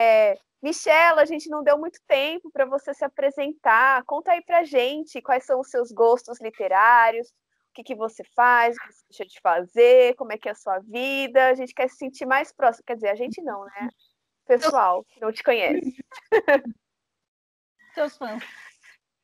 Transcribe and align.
É, 0.00 0.38
Michela, 0.62 1.22
a 1.22 1.24
gente 1.24 1.48
não 1.48 1.62
deu 1.62 1.78
muito 1.78 2.00
tempo 2.06 2.50
para 2.50 2.64
você 2.64 2.92
se 2.92 3.04
apresentar. 3.04 4.02
Conta 4.04 4.32
aí 4.32 4.42
para 4.42 4.64
gente 4.64 5.22
quais 5.22 5.44
são 5.44 5.60
os 5.60 5.70
seus 5.70 5.92
gostos 5.92 6.40
literários, 6.40 7.28
o 7.28 7.32
que, 7.74 7.84
que 7.84 7.94
você 7.94 8.24
faz, 8.34 8.76
o 8.76 8.80
que 8.80 8.92
você 8.92 9.04
deixa 9.10 9.26
de 9.26 9.40
fazer, 9.40 10.16
como 10.16 10.32
é 10.32 10.38
que 10.38 10.48
é 10.48 10.52
a 10.52 10.56
sua 10.56 10.80
vida. 10.80 11.48
A 11.48 11.54
gente 11.54 11.74
quer 11.74 11.88
se 11.88 11.96
sentir 11.96 12.26
mais 12.26 12.52
próximo. 12.52 12.84
Quer 12.86 12.94
dizer, 12.94 13.08
a 13.08 13.14
gente 13.14 13.40
não, 13.42 13.64
né? 13.64 13.88
Pessoal 14.46 15.04
que 15.04 15.20
não 15.20 15.30
te 15.30 15.42
conhece. 15.42 15.96
Seus 17.94 18.16
fãs. 18.16 18.42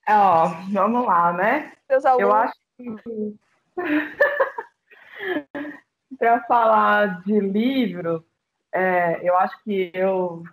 Ó, 0.09 0.49
vamos 0.71 1.07
lá, 1.07 1.33
né? 1.33 1.73
Seus 1.87 2.05
alunos. 2.05 2.29
Eu 2.29 2.35
acho 2.35 2.55
que 2.77 3.37
para 6.19 6.43
falar 6.45 7.23
de 7.23 7.41
livros, 7.41 8.23
é, 8.73 9.29
eu 9.29 9.37
acho 9.37 9.61
que 9.65 9.91
eu 9.95 10.45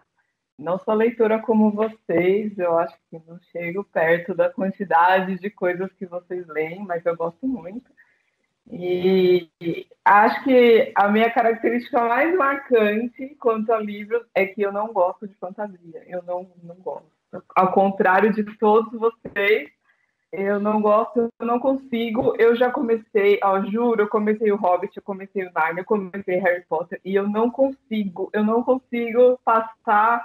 não 0.62 0.78
sou 0.80 0.94
leitora 0.94 1.40
como 1.40 1.72
vocês, 1.72 2.58
eu 2.58 2.78
acho 2.78 2.96
que 3.10 3.20
não 3.28 3.40
chego 3.52 3.84
perto 3.84 4.34
da 4.34 4.50
quantidade 4.50 5.40
de 5.40 5.50
coisas 5.50 5.92
que 5.94 6.06
vocês 6.06 6.48
leem, 6.48 6.86
mas 6.86 7.06
eu 7.06 7.16
gosto 7.16 7.48
muito. 7.48 7.90
E 8.70 9.50
acho 10.06 10.44
que 10.44 10.94
a 10.96 11.10
minha 11.10 11.30
característica 11.32 12.00
mais 12.08 12.34
marcante 12.36 13.36
quanto 13.40 13.74
a 13.74 13.80
livros 13.80 14.24
é 14.34 14.46
que 14.46 14.62
eu 14.62 14.72
não 14.72 14.94
gosto 14.94 15.28
de 15.28 15.34
fantasia. 15.36 16.04
Eu 16.08 16.24
não, 16.24 16.50
não 16.64 16.76
gosto. 16.76 17.12
Ao 17.56 17.72
contrário 17.74 18.32
de 18.32 18.44
todos 18.58 18.92
vocês, 18.98 19.70
eu 20.32 20.60
não 20.60 20.82
gosto, 20.82 21.28
eu 21.40 21.46
não 21.46 21.60
consigo. 21.60 22.36
Eu 22.38 22.56
já 22.56 22.72
comecei, 22.72 23.40
ó, 23.44 23.62
juro, 23.66 24.04
eu 24.04 24.08
comecei 24.08 24.52
o 24.52 24.56
Hobbit, 24.56 24.96
eu 24.96 25.04
comecei 25.04 25.46
o 25.46 25.52
Narnia, 25.52 25.82
eu 25.82 25.86
comecei 25.86 26.38
Harry 26.38 26.64
Potter 26.70 27.02
e 27.04 27.16
eu 27.16 27.28
não 27.28 27.50
consigo, 27.50 28.30
eu 28.32 28.44
não 28.44 28.64
consigo 28.64 29.38
passar 29.44 30.24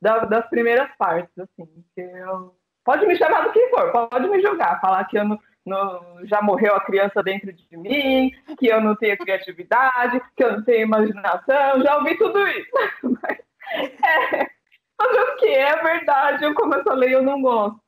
da, 0.00 0.20
das 0.20 0.48
primeiras 0.48 0.90
partes, 0.96 1.36
assim. 1.38 1.68
Eu, 1.96 2.54
pode 2.84 3.06
me 3.06 3.16
chamar 3.16 3.42
do 3.42 3.52
que 3.52 3.68
for, 3.68 3.90
pode 3.92 4.28
me 4.28 4.40
jogar, 4.40 4.80
falar 4.80 5.04
que 5.04 5.18
eu 5.18 5.24
não, 5.24 5.38
não, 5.64 6.26
já 6.26 6.40
morreu 6.40 6.74
a 6.74 6.84
criança 6.84 7.22
dentro 7.22 7.52
de 7.52 7.76
mim, 7.76 8.32
que 8.58 8.66
eu 8.66 8.80
não 8.80 8.96
tenho 8.96 9.18
criatividade, 9.18 10.20
que 10.36 10.44
eu 10.44 10.52
não 10.52 10.64
tenho 10.64 10.82
imaginação, 10.82 11.82
já 11.82 11.96
ouvi 11.96 12.16
tudo 12.16 12.46
isso. 12.48 12.70
Mas, 15.00 15.16
é, 15.16 15.22
o 15.22 15.36
que? 15.36 15.48
É 15.48 15.82
verdade, 15.82 16.44
eu 16.44 16.54
começo 16.54 16.88
a 16.88 16.94
ler 16.94 17.12
eu 17.12 17.22
não 17.22 17.40
gosto. 17.40 17.80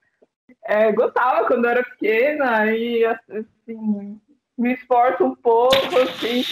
É, 0.64 0.92
gostava 0.92 1.46
quando 1.46 1.64
eu 1.64 1.70
era 1.70 1.82
pequena 1.82 2.72
e 2.72 3.04
assim, 3.04 4.20
me 4.56 4.74
esforço 4.74 5.24
um 5.24 5.34
pouco 5.34 5.98
assim, 5.98 6.44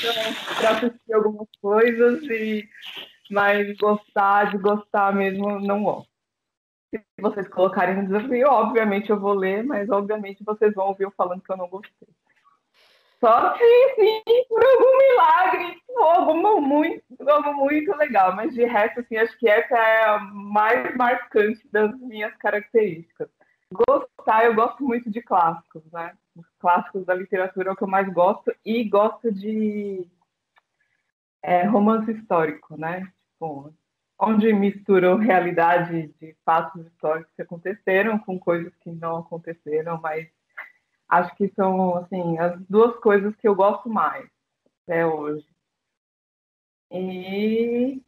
para 0.58 0.70
assistir 0.70 1.12
algumas 1.12 1.48
coisas 1.60 2.22
e 2.24 2.68
mas 3.30 3.76
gostar 3.76 4.50
de 4.50 4.58
gostar 4.58 5.14
mesmo, 5.14 5.60
não 5.60 5.82
gosto. 5.82 6.10
Se 6.90 7.00
vocês 7.20 7.48
colocarem 7.48 7.96
no 7.96 8.06
desafio, 8.06 8.48
obviamente 8.48 9.10
eu 9.10 9.20
vou 9.20 9.32
ler, 9.32 9.62
mas 9.64 9.88
obviamente 9.88 10.42
vocês 10.44 10.74
vão 10.74 10.88
ouvir 10.88 11.04
eu 11.04 11.12
falando 11.12 11.40
que 11.40 11.52
eu 11.52 11.56
não 11.56 11.68
gostei. 11.68 12.08
Só 13.20 13.54
se 13.54 13.94
sim, 13.96 14.22
por 14.48 14.64
algum 14.64 14.98
milagre, 14.98 15.82
algo 15.98 16.60
muito, 16.60 17.04
algo 17.28 17.54
muito 17.54 17.94
legal. 17.96 18.34
Mas 18.34 18.54
de 18.54 18.64
resto, 18.64 19.00
assim, 19.00 19.16
acho 19.18 19.38
que 19.38 19.46
essa 19.46 19.76
é 19.76 20.04
a 20.04 20.18
mais 20.18 20.96
marcante 20.96 21.60
das 21.70 21.94
minhas 22.00 22.34
características. 22.36 23.28
Gostar, 23.72 24.46
eu 24.46 24.54
gosto 24.54 24.82
muito 24.82 25.10
de 25.10 25.20
clássicos, 25.20 25.82
né? 25.92 26.16
Os 26.34 26.46
clássicos 26.58 27.04
da 27.04 27.14
literatura 27.14 27.68
é 27.68 27.72
o 27.72 27.76
que 27.76 27.84
eu 27.84 27.88
mais 27.88 28.10
gosto 28.12 28.52
e 28.64 28.82
gosto 28.84 29.30
de 29.30 30.08
é, 31.42 31.64
romance 31.64 32.10
histórico, 32.10 32.76
né? 32.76 33.06
Tipo, 33.40 33.74
onde 34.18 34.52
misturam 34.52 35.16
realidade 35.16 36.08
de 36.20 36.36
fatos 36.44 36.86
históricos 36.86 37.32
que 37.34 37.40
aconteceram 37.40 38.18
com 38.18 38.38
coisas 38.38 38.70
que 38.76 38.92
não 38.92 39.16
aconteceram, 39.16 39.98
mas 39.98 40.28
acho 41.08 41.34
que 41.36 41.48
são 41.56 41.96
assim 41.96 42.38
as 42.38 42.60
duas 42.68 42.94
coisas 42.96 43.34
que 43.36 43.48
eu 43.48 43.54
gosto 43.54 43.88
mais 43.88 44.28
até 44.84 45.06
hoje. 45.06 45.46
E 46.92 48.02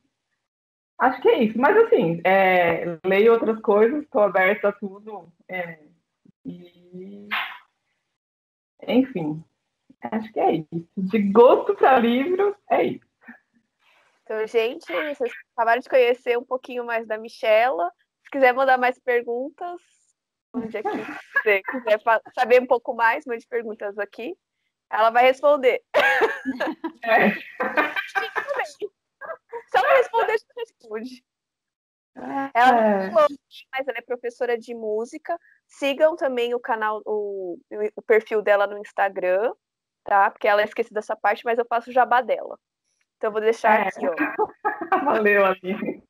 acho 0.98 1.22
que 1.22 1.28
é 1.28 1.44
isso. 1.44 1.58
Mas 1.58 1.78
assim, 1.78 2.20
é, 2.24 2.98
leio 3.06 3.32
outras 3.32 3.58
coisas, 3.60 4.02
estou 4.02 4.20
aberta 4.20 4.68
a 4.68 4.72
tudo. 4.72 5.32
É, 5.48 5.78
e 6.44 7.26
enfim, 8.86 9.42
acho 10.02 10.30
que 10.30 10.40
é 10.40 10.56
isso. 10.56 10.88
De 10.98 11.18
gosto 11.30 11.74
para 11.74 11.98
livro, 11.98 12.54
é 12.68 12.84
isso. 12.84 13.11
Então, 14.32 14.46
gente, 14.46 14.86
vocês 14.86 15.30
acabaram 15.54 15.80
de 15.82 15.90
conhecer 15.90 16.38
um 16.38 16.44
pouquinho 16.44 16.86
mais 16.86 17.06
da 17.06 17.18
Michela. 17.18 17.92
Se 18.24 18.30
quiser 18.30 18.54
mandar 18.54 18.78
mais 18.78 18.98
perguntas, 18.98 19.78
onde 20.54 20.82
que 20.82 20.88
você 20.88 21.62
quiser 21.62 22.00
saber 22.34 22.62
um 22.62 22.66
pouco 22.66 22.94
mais, 22.94 23.26
mande 23.26 23.46
perguntas 23.46 23.98
aqui. 23.98 24.34
Ela 24.90 25.10
vai 25.10 25.24
responder. 25.24 25.82
É. 27.02 27.30
Se 29.68 29.76
ela 29.76 29.96
responder, 29.96 30.32
a 30.32 30.36
gente 30.38 30.52
responde. 30.56 31.22
Ela 32.54 33.04
é. 33.04 33.10
mas 33.10 33.86
ela 33.86 33.98
é 33.98 34.02
professora 34.02 34.56
de 34.56 34.74
música. 34.74 35.38
Sigam 35.66 36.16
também 36.16 36.54
o 36.54 36.60
canal, 36.60 37.02
o, 37.04 37.58
o 37.96 38.02
perfil 38.02 38.40
dela 38.40 38.66
no 38.66 38.78
Instagram, 38.78 39.52
tá? 40.04 40.30
Porque 40.30 40.48
ela 40.48 40.62
esqueceu 40.62 40.94
dessa 40.94 41.14
parte, 41.14 41.44
mas 41.44 41.58
eu 41.58 41.66
faço 41.66 41.90
o 41.90 41.92
jabá 41.92 42.22
dela. 42.22 42.58
Então 43.22 43.28
eu 43.28 43.34
vou 43.34 43.40
deixar 43.40 43.86
é. 43.86 43.88
aqui, 43.88 44.04
ó. 44.04 44.14
Valeu, 45.04 45.46
Aline. 45.46 46.02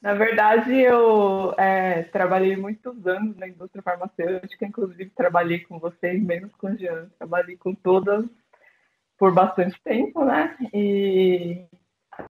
Na 0.00 0.14
verdade, 0.14 0.72
eu 0.80 1.52
é, 1.58 2.04
trabalhei 2.04 2.56
muitos 2.56 3.04
anos 3.04 3.36
na 3.36 3.48
indústria 3.48 3.82
farmacêutica, 3.82 4.64
inclusive 4.64 5.10
trabalhei 5.10 5.58
com 5.64 5.80
vocês, 5.80 6.22
menos 6.22 6.54
com 6.54 6.68
o 6.68 6.76
Jean, 6.78 7.10
trabalhei 7.18 7.56
com 7.56 7.74
todas 7.74 8.24
por 9.18 9.34
bastante 9.34 9.76
tempo, 9.82 10.24
né? 10.24 10.56
E 10.72 11.66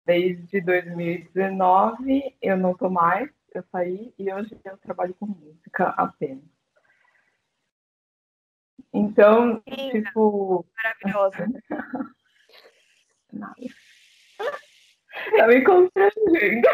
desde 0.04 0.60
2019 0.60 2.36
eu 2.42 2.58
não 2.58 2.74
tô 2.74 2.90
mais, 2.90 3.30
eu 3.54 3.64
saí 3.72 4.12
e 4.18 4.34
hoje 4.34 4.60
eu 4.66 4.76
trabalho 4.78 5.14
com 5.20 5.28
música 5.28 5.90
apenas. 5.90 6.50
Então, 8.92 9.62
Linda, 9.68 10.02
tipo. 10.02 10.66
Maravilhosa. 10.76 11.48
Nada. 13.34 13.56
Tá 15.38 15.48
me 15.48 15.64
constrangendo. 15.64 16.68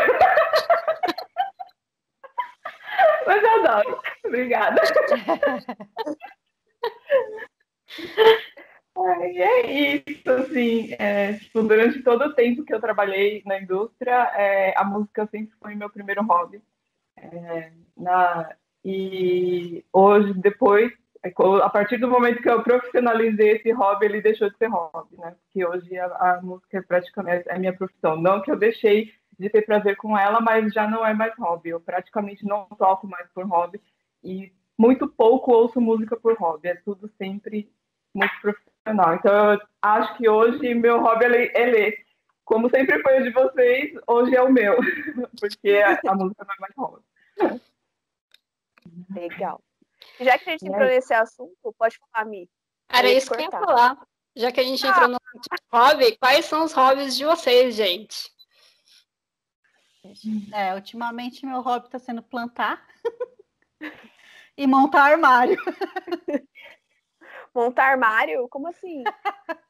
Mas 3.25 3.43
eu 3.43 3.65
adoro. 3.65 4.01
Obrigada. 4.25 4.81
Ai, 8.99 9.37
é 9.37 9.95
isso, 9.95 10.31
assim, 10.31 10.95
é, 10.97 11.33
tipo, 11.33 11.61
durante 11.61 12.01
todo 12.01 12.25
o 12.25 12.33
tempo 12.33 12.63
que 12.63 12.73
eu 12.73 12.81
trabalhei 12.81 13.43
na 13.45 13.59
indústria, 13.59 14.31
é, 14.35 14.73
a 14.75 14.83
música 14.83 15.27
sempre 15.27 15.55
foi 15.61 15.75
meu 15.75 15.89
primeiro 15.89 16.23
hobby. 16.23 16.61
É, 17.15 17.71
na, 17.95 18.55
e 18.83 19.85
hoje, 19.93 20.33
depois 20.35 20.91
a 21.63 21.69
partir 21.69 21.97
do 21.97 22.07
momento 22.07 22.41
que 22.41 22.49
eu 22.49 22.63
profissionalizei 22.63 23.57
esse 23.57 23.71
hobby, 23.71 24.05
ele 24.05 24.21
deixou 24.21 24.49
de 24.49 24.57
ser 24.57 24.67
hobby, 24.67 25.17
né? 25.17 25.35
Porque 25.43 25.65
hoje 25.65 25.97
a, 25.97 26.05
a 26.05 26.41
música 26.41 26.77
é 26.77 26.81
praticamente 26.81 27.49
a 27.49 27.57
minha 27.57 27.73
profissão. 27.73 28.15
Não 28.15 28.41
que 28.41 28.51
eu 28.51 28.57
deixei 28.57 29.13
de 29.39 29.49
ter 29.49 29.63
prazer 29.63 29.95
com 29.97 30.17
ela, 30.17 30.39
mas 30.41 30.73
já 30.73 30.87
não 30.87 31.05
é 31.05 31.13
mais 31.13 31.33
hobby. 31.37 31.69
Eu 31.69 31.79
praticamente 31.79 32.45
não 32.45 32.65
toco 32.77 33.07
mais 33.07 33.27
por 33.33 33.45
hobby 33.45 33.81
e 34.23 34.51
muito 34.77 35.07
pouco 35.07 35.51
ouço 35.51 35.81
música 35.81 36.15
por 36.15 36.35
hobby. 36.37 36.69
É 36.69 36.75
tudo 36.75 37.09
sempre 37.17 37.71
muito 38.13 38.33
profissional. 38.41 39.15
Então, 39.15 39.53
eu 39.53 39.61
acho 39.81 40.17
que 40.17 40.29
hoje 40.29 40.73
meu 40.73 41.01
hobby 41.01 41.25
é 41.25 41.65
ler. 41.65 42.07
Como 42.45 42.69
sempre 42.69 43.01
foi 43.01 43.19
o 43.19 43.23
de 43.23 43.31
vocês, 43.31 43.91
hoje 44.07 44.33
é 44.33 44.41
o 44.41 44.51
meu, 44.51 44.77
porque 45.37 45.69
a, 45.85 45.99
a 46.09 46.15
música 46.15 46.45
não 46.45 46.53
é 46.53 46.59
mais 46.61 46.73
hobby. 46.77 47.03
Legal. 49.13 49.61
Já 50.19 50.37
que 50.37 50.49
a 50.49 50.51
gente 50.53 50.67
entrou 50.67 50.85
nesse 50.85 51.13
assunto, 51.13 51.75
pode 51.77 51.97
falar, 51.97 52.25
Mi. 52.25 52.49
Era 52.89 53.11
isso 53.11 53.29
que 53.29 53.37
eu 53.37 53.41
ia 53.41 53.51
falar. 53.51 53.97
Já 54.35 54.51
que 54.51 54.59
a 54.59 54.63
gente 54.63 54.85
ah. 54.85 54.89
entrou 54.89 55.07
no 55.09 55.17
hobby, 55.71 56.17
quais 56.17 56.45
são 56.45 56.63
os 56.63 56.73
hobbies 56.73 57.15
de 57.15 57.25
vocês, 57.25 57.75
gente? 57.75 58.31
É, 60.53 60.73
ultimamente 60.73 61.45
meu 61.45 61.61
hobby 61.61 61.87
está 61.87 61.99
sendo 61.99 62.23
plantar 62.23 62.85
e 64.55 64.65
montar 64.65 65.03
armário. 65.03 65.57
montar 67.53 67.91
armário? 67.91 68.47
Como 68.47 68.67
assim? 68.67 69.03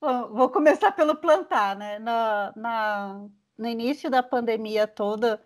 Bom, 0.00 0.28
vou 0.28 0.48
começar 0.48 0.92
pelo 0.92 1.16
plantar, 1.16 1.76
né? 1.76 1.98
Na, 1.98 2.52
na, 2.56 3.26
no 3.58 3.68
início 3.68 4.10
da 4.10 4.22
pandemia 4.22 4.86
toda, 4.86 5.44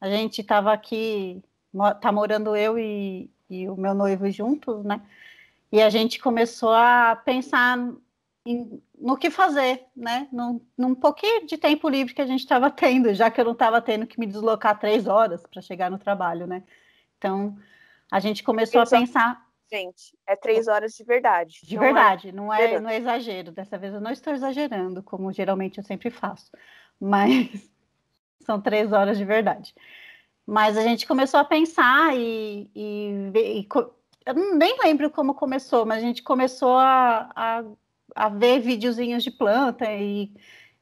a 0.00 0.08
gente 0.08 0.40
estava 0.40 0.72
aqui, 0.72 1.42
tá 2.00 2.10
morando 2.10 2.56
eu 2.56 2.78
e, 2.78 3.30
e 3.48 3.68
o 3.68 3.76
meu 3.76 3.94
noivo 3.94 4.30
juntos, 4.30 4.84
né? 4.84 5.00
E 5.70 5.82
a 5.82 5.90
gente 5.90 6.18
começou 6.18 6.72
a 6.72 7.16
pensar 7.16 7.78
em, 8.44 8.82
no 8.98 9.16
que 9.16 9.30
fazer, 9.30 9.84
né? 9.94 10.28
Num, 10.32 10.60
num 10.76 10.94
pouquinho 10.94 11.46
de 11.46 11.58
tempo 11.58 11.88
livre 11.88 12.14
que 12.14 12.22
a 12.22 12.26
gente 12.26 12.40
estava 12.40 12.70
tendo, 12.72 13.12
já 13.12 13.30
que 13.30 13.40
eu 13.40 13.44
não 13.44 13.52
estava 13.52 13.80
tendo 13.80 14.06
que 14.06 14.18
me 14.18 14.26
deslocar 14.26 14.78
três 14.78 15.06
horas 15.06 15.46
para 15.46 15.62
chegar 15.62 15.90
no 15.90 15.98
trabalho, 15.98 16.46
né? 16.46 16.62
Então, 17.18 17.56
a 18.10 18.20
gente 18.20 18.42
começou 18.42 18.80
a 18.80 18.86
pensar. 18.86 19.46
Gente, 19.70 20.16
é 20.26 20.34
três 20.34 20.66
horas 20.66 20.94
de 20.94 21.04
verdade. 21.04 21.60
De 21.62 21.76
não 21.76 21.82
é 21.82 21.86
verdade, 21.86 22.28
é... 22.28 22.32
não, 22.32 22.54
é, 22.54 22.80
não 22.80 22.90
é 22.90 22.96
exagero. 22.96 23.52
Dessa 23.52 23.76
vez 23.76 23.92
eu 23.92 24.00
não 24.00 24.10
estou 24.10 24.32
exagerando, 24.32 25.02
como 25.02 25.30
geralmente 25.30 25.76
eu 25.76 25.84
sempre 25.84 26.08
faço. 26.10 26.50
Mas 26.98 27.70
são 28.40 28.60
três 28.60 28.92
horas 28.92 29.18
de 29.18 29.26
verdade. 29.26 29.74
Mas 30.50 30.78
a 30.78 30.82
gente 30.82 31.06
começou 31.06 31.38
a 31.38 31.44
pensar 31.44 32.16
e, 32.16 32.70
e, 32.74 33.10
e 33.34 33.68
eu 34.24 34.34
nem 34.56 34.78
lembro 34.82 35.10
como 35.10 35.34
começou, 35.34 35.84
mas 35.84 35.98
a 35.98 36.06
gente 36.06 36.22
começou 36.22 36.74
a, 36.78 37.30
a, 37.36 37.64
a 38.14 38.28
ver 38.30 38.58
videozinhos 38.58 39.22
de 39.22 39.30
planta 39.30 39.84
e, 39.92 40.32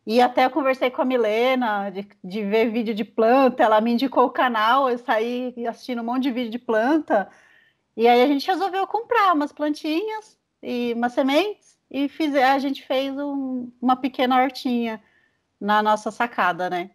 e 0.07 0.21
até 0.21 0.45
eu 0.45 0.51
conversei 0.51 0.89
com 0.89 1.03
a 1.03 1.05
Milena 1.05 1.91
de, 1.91 2.09
de 2.23 2.45
ver 2.45 2.71
vídeo 2.71 2.95
de 2.95 3.05
planta, 3.05 3.65
ela 3.65 3.81
me 3.81 3.91
indicou 3.91 4.27
o 4.27 4.31
canal, 4.31 4.89
eu 4.89 4.99
saí 4.99 5.53
assistindo 5.69 6.01
um 6.01 6.05
monte 6.05 6.23
de 6.23 6.31
vídeo 6.31 6.51
de 6.53 6.61
planta, 6.61 7.29
e 7.97 8.07
aí 8.07 8.23
a 8.23 8.27
gente 8.29 8.47
resolveu 8.47 8.87
comprar 8.87 9.35
umas 9.35 9.51
plantinhas 9.51 10.39
e 10.63 10.93
umas 10.95 11.13
sementes 11.13 11.77
e 11.91 12.09
fiz, 12.09 12.37
a 12.37 12.59
gente 12.61 12.87
fez 12.87 13.19
um, 13.19 13.73
uma 13.83 13.97
pequena 13.97 14.41
hortinha 14.41 15.03
na 15.61 15.83
nossa 15.83 16.13
sacada, 16.13 16.71
né? 16.71 16.93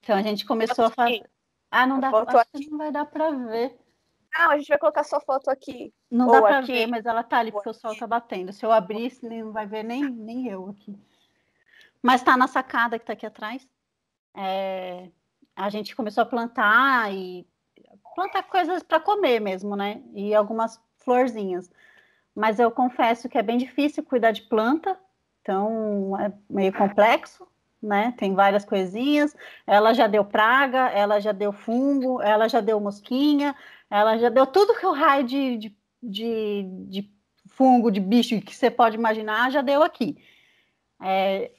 Então 0.00 0.16
a 0.16 0.22
gente 0.22 0.46
começou 0.46 0.86
a 0.86 0.90
fazer. 0.90 1.28
Ah, 1.70 1.86
não 1.86 2.00
dá, 2.00 2.08
aqui. 2.08 2.64
que 2.64 2.70
não 2.70 2.78
vai 2.78 2.90
dar 2.90 3.04
para 3.04 3.30
ver. 3.30 3.78
Não, 4.34 4.50
a 4.50 4.58
gente 4.58 4.68
vai 4.68 4.78
colocar 4.78 5.04
sua 5.04 5.20
foto 5.20 5.50
aqui. 5.50 5.92
Não 6.10 6.26
dá 6.26 6.40
para 6.40 6.60
ver, 6.60 6.86
mas 6.86 7.04
ela 7.04 7.22
tá 7.22 7.38
ali 7.38 7.52
porque 7.52 7.68
o 7.68 7.74
sol 7.74 7.96
tá 7.96 8.06
batendo. 8.06 8.52
Se 8.52 8.64
eu 8.64 8.72
abrir, 8.72 9.12
não 9.22 9.52
vai 9.52 9.66
ver 9.66 9.82
nem, 9.82 10.04
nem 10.04 10.48
eu 10.48 10.70
aqui. 10.70 10.98
Mas 12.02 12.22
tá 12.22 12.36
na 12.36 12.46
sacada 12.46 12.98
que 12.98 13.04
tá 13.04 13.12
aqui 13.12 13.26
atrás. 13.26 13.68
É, 14.34 15.10
a 15.56 15.68
gente 15.68 15.96
começou 15.96 16.22
a 16.22 16.26
plantar 16.26 17.12
e 17.12 17.46
plantar 18.14 18.42
coisas 18.44 18.82
para 18.82 19.00
comer 19.00 19.40
mesmo, 19.40 19.76
né? 19.76 20.02
E 20.14 20.34
algumas 20.34 20.80
florzinhas. 20.98 21.70
Mas 22.34 22.58
eu 22.58 22.70
confesso 22.70 23.28
que 23.28 23.36
é 23.36 23.42
bem 23.42 23.58
difícil 23.58 24.04
cuidar 24.04 24.30
de 24.30 24.42
planta, 24.42 24.98
então 25.42 26.18
é 26.20 26.32
meio 26.48 26.72
complexo 26.72 27.48
né? 27.82 28.14
Tem 28.16 28.34
várias 28.34 28.64
coisinhas. 28.64 29.34
Ela 29.66 29.92
já 29.94 30.06
deu 30.06 30.24
praga, 30.24 30.88
ela 30.90 31.20
já 31.20 31.32
deu 31.32 31.52
fungo, 31.52 32.20
ela 32.22 32.48
já 32.48 32.60
deu 32.60 32.80
mosquinha, 32.80 33.54
ela 33.90 34.18
já 34.18 34.28
deu 34.28 34.46
tudo 34.46 34.78
que 34.78 34.86
o 34.86 34.92
raio 34.92 35.24
de, 35.24 35.58
de, 35.58 35.76
de, 36.02 36.62
de 36.88 37.10
fungo, 37.48 37.90
de 37.90 38.00
bicho 38.00 38.40
que 38.40 38.54
você 38.54 38.70
pode 38.70 38.96
imaginar, 38.96 39.50
já 39.50 39.62
deu 39.62 39.82
aqui. 39.82 40.16
É, 41.00 41.52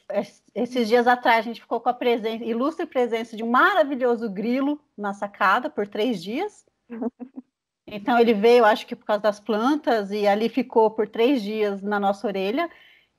esses 0.53 0.87
dias 0.87 1.07
atrás 1.07 1.39
a 1.39 1.41
gente 1.41 1.61
ficou 1.61 1.79
com 1.79 1.87
a 1.89 1.93
presença, 1.93 2.43
ilustre 2.43 2.85
presença 2.85 3.37
de 3.37 3.43
um 3.43 3.49
maravilhoso 3.49 4.29
grilo 4.29 4.79
na 4.97 5.13
sacada 5.13 5.69
por 5.69 5.87
três 5.87 6.21
dias. 6.21 6.65
Então 7.91 8.19
ele 8.19 8.35
veio, 8.35 8.65
acho 8.65 8.85
que 8.85 8.95
por 8.95 9.03
causa 9.03 9.23
das 9.23 9.39
plantas, 9.39 10.11
e 10.11 10.27
ali 10.27 10.47
ficou 10.47 10.91
por 10.91 11.07
três 11.07 11.41
dias 11.41 11.81
na 11.81 11.99
nossa 11.99 12.27
orelha. 12.27 12.69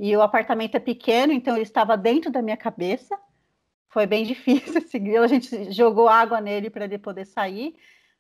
E 0.03 0.17
o 0.17 0.23
apartamento 0.23 0.77
é 0.77 0.81
pequeno, 0.81 1.31
então 1.31 1.55
ele 1.55 1.63
estava 1.63 1.95
dentro 1.95 2.31
da 2.31 2.41
minha 2.41 2.57
cabeça. 2.57 3.21
Foi 3.91 4.07
bem 4.07 4.25
difícil 4.33 4.81
seguir. 4.89 5.19
A 5.19 5.27
gente 5.27 5.71
jogou 5.71 6.09
água 6.09 6.41
nele 6.41 6.71
para 6.71 6.87
ele 6.87 6.97
poder 6.97 7.27
sair. 7.27 7.77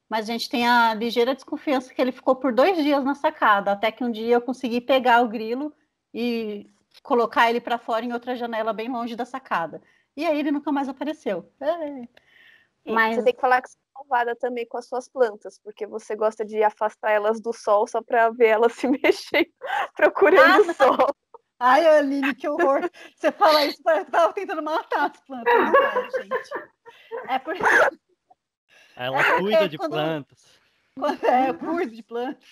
Mas 0.06 0.28
a 0.28 0.32
gente 0.32 0.50
tem 0.50 0.68
a 0.68 0.92
ligeira 0.92 1.34
desconfiança 1.34 1.94
que 1.94 2.02
ele 2.02 2.12
ficou 2.12 2.36
por 2.36 2.52
dois 2.52 2.76
dias 2.76 3.02
na 3.02 3.14
sacada, 3.14 3.72
até 3.72 3.90
que 3.90 4.04
um 4.04 4.10
dia 4.10 4.34
eu 4.34 4.42
consegui 4.42 4.80
pegar 4.80 5.22
o 5.22 5.28
grilo 5.28 5.72
e 6.12 6.68
colocar 7.02 7.48
ele 7.48 7.62
para 7.62 7.78
fora 7.78 8.04
em 8.04 8.12
outra 8.12 8.36
janela 8.36 8.74
bem 8.74 8.90
longe 8.90 9.16
da 9.16 9.24
sacada. 9.24 9.80
E 10.14 10.26
aí 10.26 10.38
ele 10.38 10.50
nunca 10.50 10.70
mais 10.70 10.86
apareceu. 10.86 11.50
É. 11.60 12.08
Mas 12.84 13.16
você 13.16 13.22
tem 13.22 13.34
que 13.34 13.40
falar 13.40 13.62
que 13.62 13.70
você 13.70 13.78
é 13.78 13.98
malvada 13.98 14.36
também 14.36 14.66
com 14.66 14.76
as 14.76 14.86
suas 14.86 15.08
plantas, 15.08 15.58
porque 15.58 15.86
você 15.86 16.14
gosta 16.14 16.44
de 16.44 16.62
afastar 16.62 17.12
elas 17.12 17.40
do 17.40 17.54
sol 17.54 17.86
só 17.86 18.02
para 18.02 18.28
ver 18.30 18.48
elas 18.48 18.72
se 18.76 18.86
mexendo, 18.86 19.48
procurando 19.94 20.70
ah, 20.72 20.74
sol. 20.74 21.16
Ai, 21.60 21.86
Aline, 21.86 22.34
que 22.34 22.48
horror. 22.48 22.90
Você 23.14 23.30
fala 23.30 23.66
isso, 23.66 23.82
parece 23.82 24.06
que 24.06 24.10
tava 24.12 24.32
tentando 24.32 24.62
matar 24.62 25.10
as 25.10 25.20
plantas. 25.20 25.52
É, 25.52 26.22
gente. 26.22 26.70
É 27.28 27.38
porque. 27.38 27.62
Ela 28.96 29.20
é 29.20 29.38
cuida 29.38 29.68
de 29.68 29.76
quando... 29.76 29.90
plantas. 29.90 30.60
Quando... 30.98 31.24
É, 31.24 31.52
cuida 31.52 31.94
de 31.94 32.02
plantas. 32.02 32.48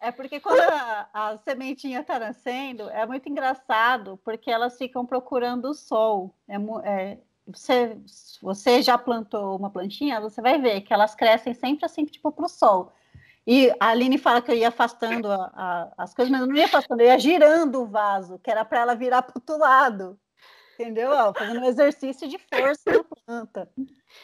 É 0.00 0.10
porque 0.10 0.40
quando 0.40 0.60
a, 0.60 1.08
a 1.14 1.38
sementinha 1.38 2.00
está 2.00 2.18
nascendo, 2.18 2.90
é 2.90 3.06
muito 3.06 3.28
engraçado, 3.28 4.20
porque 4.24 4.50
elas 4.50 4.76
ficam 4.76 5.06
procurando 5.06 5.70
o 5.70 5.74
sol. 5.74 6.34
É, 6.48 6.56
é, 6.84 7.18
você, 7.46 7.96
você 8.42 8.82
já 8.82 8.98
plantou 8.98 9.56
uma 9.56 9.70
plantinha, 9.70 10.20
você 10.20 10.42
vai 10.42 10.60
ver 10.60 10.80
que 10.82 10.92
elas 10.92 11.14
crescem 11.14 11.54
sempre 11.54 11.86
assim, 11.86 12.04
tipo, 12.04 12.32
para 12.32 12.44
o 12.44 12.48
sol. 12.48 12.92
E 13.46 13.70
a 13.78 13.88
Aline 13.88 14.16
fala 14.16 14.40
que 14.40 14.50
eu 14.50 14.56
ia 14.56 14.68
afastando 14.68 15.30
a, 15.30 15.52
a, 15.54 15.92
as 15.98 16.14
coisas, 16.14 16.30
mas 16.30 16.40
eu 16.40 16.46
não 16.46 16.56
ia 16.56 16.64
afastando, 16.64 17.02
eu 17.02 17.08
ia 17.08 17.18
girando 17.18 17.82
o 17.82 17.86
vaso, 17.86 18.38
que 18.38 18.50
era 18.50 18.64
para 18.64 18.80
ela 18.80 18.94
virar 18.94 19.22
para 19.22 19.32
o 19.32 19.38
outro 19.38 19.58
lado. 19.58 20.18
Entendeu? 20.74 21.10
Fazendo 21.34 21.60
um 21.60 21.64
exercício 21.64 22.28
de 22.28 22.38
força 22.38 22.90
na 22.90 23.04
planta. 23.04 23.70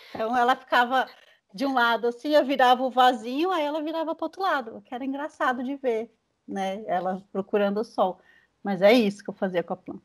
Então 0.08 0.36
ela 0.36 0.56
ficava 0.56 1.06
de 1.54 1.66
um 1.66 1.74
lado 1.74 2.08
assim, 2.08 2.34
eu 2.34 2.44
virava 2.44 2.82
o 2.82 2.90
vasinho, 2.90 3.50
aí 3.50 3.64
ela 3.64 3.82
virava 3.82 4.14
para 4.14 4.24
o 4.24 4.26
outro 4.26 4.42
lado, 4.42 4.82
que 4.82 4.94
era 4.94 5.04
engraçado 5.04 5.62
de 5.62 5.76
ver, 5.76 6.12
né? 6.46 6.82
Ela 6.86 7.22
procurando 7.30 7.80
o 7.80 7.84
sol. 7.84 8.20
Mas 8.62 8.82
é 8.82 8.92
isso 8.92 9.22
que 9.22 9.30
eu 9.30 9.34
fazia 9.34 9.62
com 9.62 9.72
a 9.72 9.76
planta. 9.76 10.02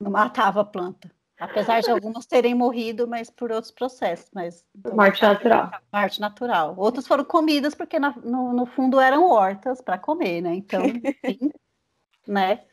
Não 0.00 0.10
matava 0.10 0.60
a 0.60 0.64
planta. 0.64 1.10
Apesar 1.38 1.80
de 1.80 1.90
algumas 1.90 2.26
terem 2.26 2.52
morrido, 2.52 3.06
mas 3.06 3.30
por 3.30 3.52
outros 3.52 3.70
processos. 3.70 4.28
Mas 4.34 4.66
morte 4.92 5.22
natural. 5.22 5.70
Morte 5.92 6.20
natural. 6.20 6.74
Outras 6.76 7.06
foram 7.06 7.24
comidas 7.24 7.76
porque 7.76 7.98
na, 7.98 8.10
no, 8.16 8.52
no, 8.52 8.66
fundo 8.66 8.98
eram 8.98 9.30
hortas 9.30 9.80
para 9.80 9.96
comer, 9.96 10.40
né? 10.40 10.54
Então, 10.56 10.80
sim, 11.24 11.50
né? 12.26 12.64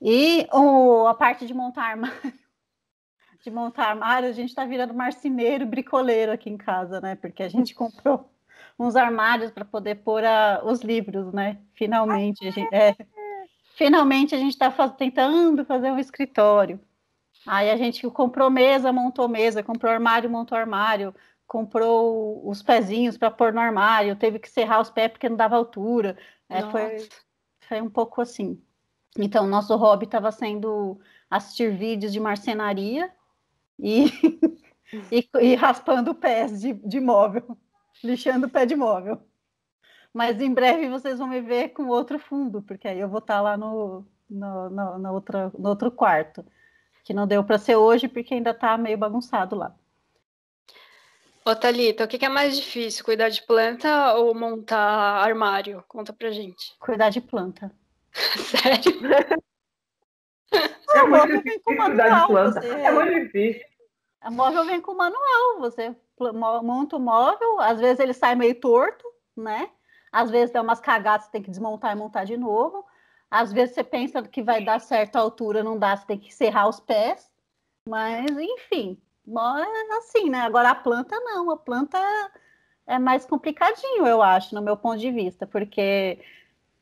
E 0.00 0.48
o, 0.52 1.06
a 1.06 1.14
parte 1.14 1.46
de 1.46 1.54
montar 1.54 1.84
armário, 1.84 2.16
de 3.44 3.50
montar 3.50 3.90
armário, 3.90 4.28
a 4.28 4.32
gente 4.32 4.48
está 4.48 4.64
virando 4.64 4.92
marceneiro, 4.92 5.64
bricoleiro 5.64 6.32
aqui 6.32 6.50
em 6.50 6.56
casa, 6.56 7.00
né? 7.00 7.14
Porque 7.14 7.44
a 7.44 7.48
gente 7.48 7.76
comprou 7.76 8.28
uns 8.76 8.96
armários 8.96 9.52
para 9.52 9.64
poder 9.64 9.96
pôr 9.96 10.24
a, 10.24 10.62
os 10.64 10.80
livros, 10.80 11.32
né? 11.32 11.58
Finalmente, 11.74 12.46
a 12.46 12.50
gente, 12.50 12.74
é, 12.74 12.96
finalmente 13.76 14.34
a 14.34 14.38
gente 14.38 14.52
está 14.52 14.70
tentando 14.88 15.64
fazer 15.64 15.92
um 15.92 15.98
escritório. 15.98 16.80
Aí 17.48 17.70
a 17.70 17.76
gente 17.76 18.08
comprou 18.10 18.50
mesa, 18.50 18.92
montou 18.92 19.26
mesa, 19.26 19.62
comprou 19.62 19.90
armário, 19.90 20.28
montou 20.28 20.56
armário, 20.56 21.14
comprou 21.46 22.46
os 22.46 22.62
pezinhos 22.62 23.16
para 23.16 23.30
pôr 23.30 23.54
no 23.54 23.60
armário, 23.60 24.14
teve 24.14 24.38
que 24.38 24.50
serrar 24.50 24.82
os 24.82 24.90
pés 24.90 25.10
porque 25.10 25.30
não 25.30 25.36
dava 25.36 25.56
altura. 25.56 26.18
É, 26.46 26.60
foi, 26.70 27.08
foi 27.66 27.80
um 27.80 27.88
pouco 27.88 28.20
assim. 28.20 28.62
Então, 29.18 29.46
nosso 29.46 29.74
hobby 29.76 30.04
estava 30.04 30.30
sendo 30.30 31.00
assistir 31.30 31.74
vídeos 31.74 32.12
de 32.12 32.20
marcenaria 32.20 33.10
e, 33.78 34.04
e, 35.10 35.28
e, 35.40 35.54
raspando 35.54 36.14
pés 36.14 36.60
de, 36.60 36.74
de 36.74 37.00
móvel, 37.00 37.56
lixando 38.04 38.50
pé 38.50 38.66
de 38.66 38.76
móvel. 38.76 39.22
Mas 40.12 40.38
em 40.38 40.52
breve 40.52 40.88
vocês 40.90 41.18
vão 41.18 41.28
me 41.28 41.40
ver 41.40 41.70
com 41.70 41.86
outro 41.86 42.18
fundo, 42.18 42.60
porque 42.60 42.86
aí 42.86 43.00
eu 43.00 43.08
vou 43.08 43.20
estar 43.20 43.36
tá 43.36 43.40
lá 43.40 43.56
no, 43.56 44.04
no, 44.28 44.68
no, 44.68 44.98
no, 44.98 45.12
outro, 45.14 45.50
no 45.58 45.70
outro 45.70 45.90
quarto 45.90 46.44
que 47.08 47.14
não 47.14 47.26
deu 47.26 47.42
para 47.42 47.56
ser 47.56 47.74
hoje 47.74 48.06
porque 48.06 48.34
ainda 48.34 48.50
está 48.50 48.76
meio 48.76 48.98
bagunçado 48.98 49.56
lá. 49.56 49.74
Ô, 51.42 51.56
Thalita, 51.56 52.04
o 52.04 52.06
que 52.06 52.22
é 52.22 52.28
mais 52.28 52.54
difícil, 52.54 53.02
cuidar 53.02 53.30
de 53.30 53.40
planta 53.46 54.12
ou 54.16 54.34
montar 54.34 54.78
armário? 54.78 55.82
Conta 55.88 56.12
pra 56.12 56.30
gente. 56.30 56.76
Cuidar 56.78 57.08
de 57.08 57.22
planta. 57.22 57.72
Sério? 58.12 58.92
É 60.52 61.02
muito 61.04 61.36
difícil 61.38 61.62
cuidar 61.64 62.20
de 62.20 62.26
planta. 62.26 62.60
Você... 62.60 62.68
É 62.68 62.90
muito 62.90 63.14
difícil. 63.14 63.66
A 64.20 64.30
móvel 64.30 64.66
vem 64.66 64.82
com 64.82 64.92
manual, 64.92 65.60
você 65.60 65.96
monta 66.62 66.96
o 66.96 67.00
móvel, 67.00 67.58
às 67.60 67.80
vezes 67.80 68.00
ele 68.00 68.12
sai 68.12 68.34
meio 68.34 68.54
torto, 68.56 69.06
né? 69.34 69.70
Às 70.12 70.30
vezes 70.30 70.50
tem 70.50 70.60
umas 70.60 70.80
cagadas, 70.80 71.24
você 71.24 71.32
tem 71.32 71.42
que 71.42 71.50
desmontar 71.50 71.90
e 71.92 71.98
montar 71.98 72.24
de 72.24 72.36
novo. 72.36 72.84
Às 73.30 73.52
vezes 73.52 73.74
você 73.74 73.84
pensa 73.84 74.22
que 74.22 74.42
vai 74.42 74.64
dar 74.64 74.80
certa 74.80 75.18
altura, 75.18 75.62
não 75.62 75.78
dá, 75.78 75.96
você 75.96 76.06
tem 76.06 76.18
que 76.18 76.34
serrar 76.34 76.68
os 76.68 76.80
pés. 76.80 77.30
Mas, 77.88 78.26
enfim, 78.30 79.00
assim, 79.98 80.30
né? 80.30 80.40
Agora 80.40 80.70
a 80.70 80.74
planta 80.74 81.18
não, 81.20 81.50
a 81.50 81.56
planta 81.56 81.98
é 82.86 82.98
mais 82.98 83.26
complicadinho, 83.26 84.06
eu 84.06 84.22
acho, 84.22 84.54
no 84.54 84.62
meu 84.62 84.76
ponto 84.76 84.98
de 84.98 85.10
vista, 85.10 85.46
porque 85.46 86.18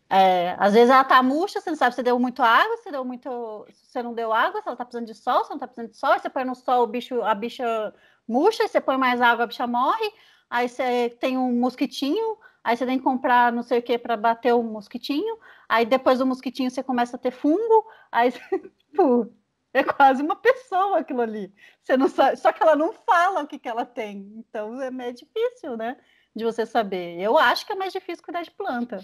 é, 0.08 0.54
às 0.58 0.72
vezes 0.72 0.90
ela 0.90 1.04
tá 1.04 1.20
murcha, 1.22 1.60
você 1.60 1.70
não 1.70 1.76
sabe 1.76 1.94
se 1.94 2.02
deu 2.02 2.18
muito 2.18 2.42
água, 2.42 2.76
se 2.78 2.90
deu 2.90 3.04
muito. 3.04 3.66
Se 3.72 3.86
você 3.86 4.02
não 4.02 4.14
deu 4.14 4.32
água, 4.32 4.62
se 4.62 4.68
ela 4.68 4.76
tá 4.76 4.84
precisando 4.84 5.06
de 5.06 5.14
sol, 5.14 5.44
se 5.44 5.50
não 5.50 5.58
tá 5.58 5.66
precisando 5.66 5.90
de 5.90 5.96
sol, 5.96 6.12
aí 6.12 6.20
você 6.20 6.30
põe 6.30 6.44
no 6.44 6.54
sol, 6.54 6.84
o 6.84 6.86
bicho, 6.86 7.20
a 7.22 7.34
bicha 7.34 7.94
murcha, 8.28 8.62
aí 8.62 8.68
você 8.68 8.80
põe 8.80 8.96
mais 8.96 9.20
água, 9.20 9.44
a 9.44 9.46
bicha 9.48 9.66
morre, 9.66 10.12
aí 10.48 10.68
você 10.68 11.10
tem 11.20 11.36
um 11.36 11.52
mosquitinho, 11.58 12.38
aí 12.66 12.76
você 12.76 12.84
tem 12.84 12.98
que 12.98 13.04
comprar 13.04 13.52
não 13.52 13.62
sei 13.62 13.78
o 13.78 13.82
que 13.82 13.96
para 13.96 14.16
bater 14.16 14.52
o 14.52 14.60
mosquitinho, 14.60 15.38
aí 15.68 15.86
depois 15.86 16.18
do 16.18 16.26
mosquitinho 16.26 16.68
você 16.68 16.82
começa 16.82 17.16
a 17.16 17.18
ter 17.18 17.30
fungo, 17.30 17.86
aí 18.10 18.32
pô, 18.96 19.30
é 19.72 19.84
quase 19.84 20.20
uma 20.20 20.34
pessoa 20.34 20.98
aquilo 20.98 21.20
ali. 21.20 21.54
Você 21.80 21.96
não 21.96 22.08
sabe, 22.08 22.36
só 22.36 22.52
que 22.52 22.60
ela 22.60 22.74
não 22.74 22.92
fala 22.92 23.44
o 23.44 23.46
que, 23.46 23.56
que 23.56 23.68
ela 23.68 23.86
tem, 23.86 24.34
então 24.36 24.82
é 24.82 24.90
meio 24.90 25.14
difícil, 25.14 25.76
né? 25.76 25.96
De 26.34 26.44
você 26.44 26.66
saber. 26.66 27.20
Eu 27.20 27.38
acho 27.38 27.64
que 27.64 27.72
é 27.72 27.76
mais 27.76 27.92
difícil 27.92 28.24
cuidar 28.24 28.42
de 28.42 28.50
planta. 28.50 28.98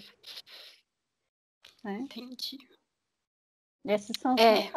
Né? 1.85 1.99
Entendi. 2.01 2.57
Esses 3.85 4.17
são 4.19 4.35
os 4.35 4.41
É. 4.41 4.71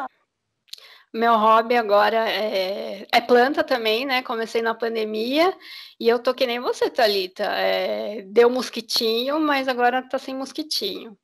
Meu 1.15 1.35
hobby 1.37 1.77
agora 1.77 2.29
é, 2.29 3.07
é 3.11 3.21
planta 3.21 3.65
também, 3.65 4.05
né? 4.05 4.23
Comecei 4.23 4.61
na 4.61 4.75
pandemia 4.75 5.57
e 5.99 6.09
eu 6.09 6.19
tô 6.19 6.35
que 6.35 6.47
nem 6.47 6.61
você, 6.61 6.91
Thalita. 6.91 7.45
É, 7.45 8.23
deu 8.27 8.51
mosquitinho, 8.51 9.41
mas 9.41 9.67
agora 9.69 10.03
tá 10.07 10.19
sem 10.19 10.35
mosquitinho. 10.35 11.17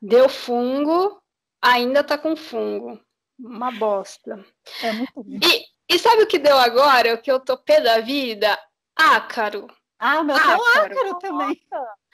Deu 0.00 0.28
fungo, 0.28 1.20
ainda 1.60 2.04
tá 2.04 2.16
com 2.16 2.36
fungo. 2.36 3.00
Uma 3.38 3.72
bosta. 3.72 4.44
É 4.82 4.92
muito 4.92 5.20
ruim. 5.20 5.40
E, 5.42 5.94
e 5.94 5.98
sabe 5.98 6.22
o 6.22 6.26
que 6.26 6.38
deu 6.38 6.56
agora? 6.58 7.14
O 7.14 7.18
que 7.22 7.32
eu 7.32 7.40
tô 7.40 7.56
pé 7.58 7.80
da 7.80 7.98
vida? 8.00 8.56
Ácaro. 8.94 9.66
Ah, 9.98 10.22
meu 10.22 10.36
tem 10.36 10.46
um 10.46 10.50
Ácaro. 10.52 10.94
ácaro 10.94 11.18
também. 11.18 11.60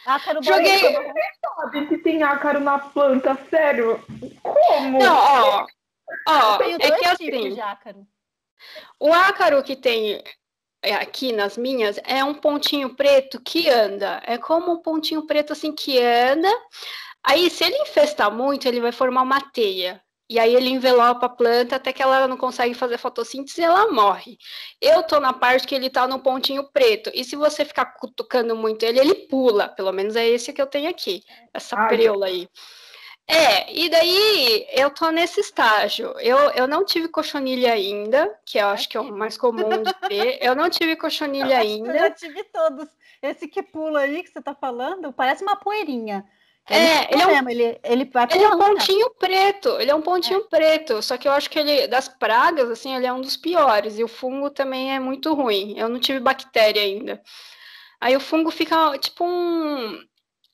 Ácaro 0.07 0.43
Joguei- 0.43 0.81
bolinha. 0.93 1.15
Sabe 1.57 1.89
se 1.89 1.99
tem 1.99 2.23
ácaro 2.23 2.61
na 2.61 2.79
planta, 2.79 3.37
sério? 3.51 4.01
Como? 4.43 4.99
Não, 4.99 5.17
ó. 5.17 5.67
Ó, 6.29 6.55
Eu 6.55 6.59
tenho 6.59 6.77
é 6.81 6.89
dois 6.89 7.01
que 7.01 7.25
tipos 7.25 7.41
assim, 7.41 7.55
de 7.55 7.61
ácaro. 7.61 8.07
o 9.01 9.13
ácaro 9.13 9.63
que 9.63 9.77
tem 9.77 10.23
é, 10.83 10.95
aqui 10.95 11.33
nas 11.33 11.57
minhas 11.57 11.99
é 12.05 12.23
um 12.23 12.35
pontinho 12.35 12.95
preto 12.95 13.41
que 13.41 13.69
anda. 13.69 14.23
É 14.25 14.39
como 14.39 14.73
um 14.73 14.83
pontinho 14.83 15.27
preto 15.27 15.53
assim 15.53 15.73
que 15.75 15.99
anda. 15.99 16.49
Aí, 17.25 17.51
se 17.51 17.65
ele 17.65 17.77
infestar 17.79 18.31
muito, 18.31 18.69
ele 18.69 18.81
vai 18.81 18.93
formar 18.93 19.23
uma 19.23 19.41
teia. 19.41 20.01
E 20.29 20.41
aí 20.41 20.55
ele 20.57 20.69
envelopa 20.71 21.27
a 21.27 21.29
planta 21.29 21.77
até 21.77 21.93
que 21.93 22.03
ela 22.03 22.27
não 22.27 22.37
consegue 22.37 22.75
fazer 22.75 22.99
fotossíntese 22.99 23.61
e 23.61 23.65
ela 23.65 23.91
morre. 23.93 24.37
Eu 24.81 25.05
tô 25.05 25.21
na 25.21 25.33
parte 25.33 25.67
que 25.67 25.75
ele 25.75 25.89
tá 25.89 26.07
no 26.09 26.19
pontinho 26.21 26.69
preto. 26.73 27.11
E 27.15 27.25
se 27.25 27.37
você 27.37 27.65
ficar 27.65 27.87
cutucando 27.97 28.57
muito 28.57 28.85
ele, 28.85 28.99
ele 28.99 29.15
pula. 29.29 29.69
Pelo 29.69 29.93
menos 29.93 30.17
é 30.17 30.27
esse 30.27 30.53
que 30.53 30.61
eu 30.61 30.67
tenho 30.67 30.91
aqui. 30.91 31.23
Essa 31.55 31.79
Ai. 31.79 31.89
preula 31.89 32.27
aí. 32.27 32.49
É, 33.29 33.73
e 33.77 33.89
daí 33.89 34.67
eu 34.71 34.89
tô 34.91 35.11
nesse 35.11 35.41
estágio. 35.41 36.15
Eu, 36.21 36.39
eu 36.53 36.69
não 36.69 36.85
tive 36.85 37.09
cochonilha 37.09 37.73
ainda, 37.73 38.33
que 38.45 38.59
eu 38.59 38.69
acho 38.69 38.89
que 38.89 38.97
é 38.97 39.01
o 39.01 39.13
mais 39.13 39.37
comum 39.37 39.83
de 39.83 39.93
ter. 40.09 40.39
Eu 40.41 40.55
não 40.55 40.71
tive 40.71 40.95
cochonilha 40.97 41.59
Acho 41.59 41.67
que 41.67 41.81
Eu 41.81 41.87
já 41.87 41.93
ainda. 42.05 42.11
tive 42.11 42.45
todos. 42.45 42.89
Esse 43.21 43.49
que 43.49 43.63
pula 43.63 44.01
aí 44.01 44.23
que 44.23 44.31
você 44.31 44.41
tá 44.41 44.55
falando, 44.55 45.13
parece 45.13 45.43
uma 45.43 45.57
poeirinha. 45.57 46.25
É, 46.69 47.13
ele 47.13 47.23
é 47.23 47.27
um- 47.27 47.49
ele, 47.49 47.81
ele 47.85 48.11
Ele 48.35 48.45
é 48.45 48.49
um 48.49 48.59
né? 48.59 48.65
pontinho 48.67 49.11
preto, 49.11 49.69
ele 49.81 49.91
é 49.91 49.95
um 49.95 50.03
pontinho 50.03 50.45
preto, 50.49 51.01
só 51.01 51.17
que 51.17 51.29
eu 51.29 51.33
acho 51.33 51.49
que 51.49 51.61
ele, 51.61 51.87
das 51.87 52.09
pragas, 52.09 52.69
assim, 52.69 52.95
ele 52.95 53.07
é 53.07 53.13
um 53.13 53.21
dos 53.21 53.37
piores, 53.37 53.99
e 53.99 54.03
o 54.05 54.09
fungo 54.09 54.51
também 54.51 54.93
é 54.93 54.99
muito 54.99 55.33
ruim, 55.33 55.79
eu 55.79 55.89
não 55.89 56.01
tive 56.01 56.19
bactéria 56.19 56.83
ainda. 56.83 57.23
Aí 58.01 58.17
o 58.17 58.21
fungo 58.21 58.51
fica 58.51 58.99
tipo 58.99 59.25
um, 59.25 59.97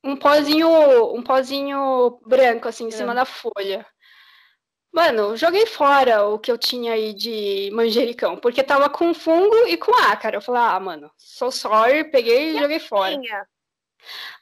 um 0.04 0.16
pozinho, 0.16 1.14
um 1.14 1.22
pozinho 1.22 2.20
branco, 2.26 2.68
assim, 2.68 2.86
em 2.86 2.90
cima 2.90 3.14
da 3.14 3.24
folha. 3.24 3.86
Mano, 4.92 5.36
joguei 5.36 5.64
fora 5.64 6.26
o 6.26 6.38
que 6.38 6.52
eu 6.52 6.58
tinha 6.58 6.92
aí 6.92 7.14
de 7.14 7.70
manjericão, 7.72 8.36
porque 8.36 8.62
tava 8.62 8.90
com 8.90 9.14
fungo 9.14 9.66
e 9.66 9.76
com 9.78 9.94
ácaro. 9.94 10.36
Eu 10.36 10.42
falei, 10.42 10.60
ah, 10.60 10.78
mano, 10.80 11.10
sou 11.16 11.50
sorry, 11.50 12.04
peguei 12.04 12.50
e 12.50 12.58
joguei 12.58 12.78
fora. 12.78 13.18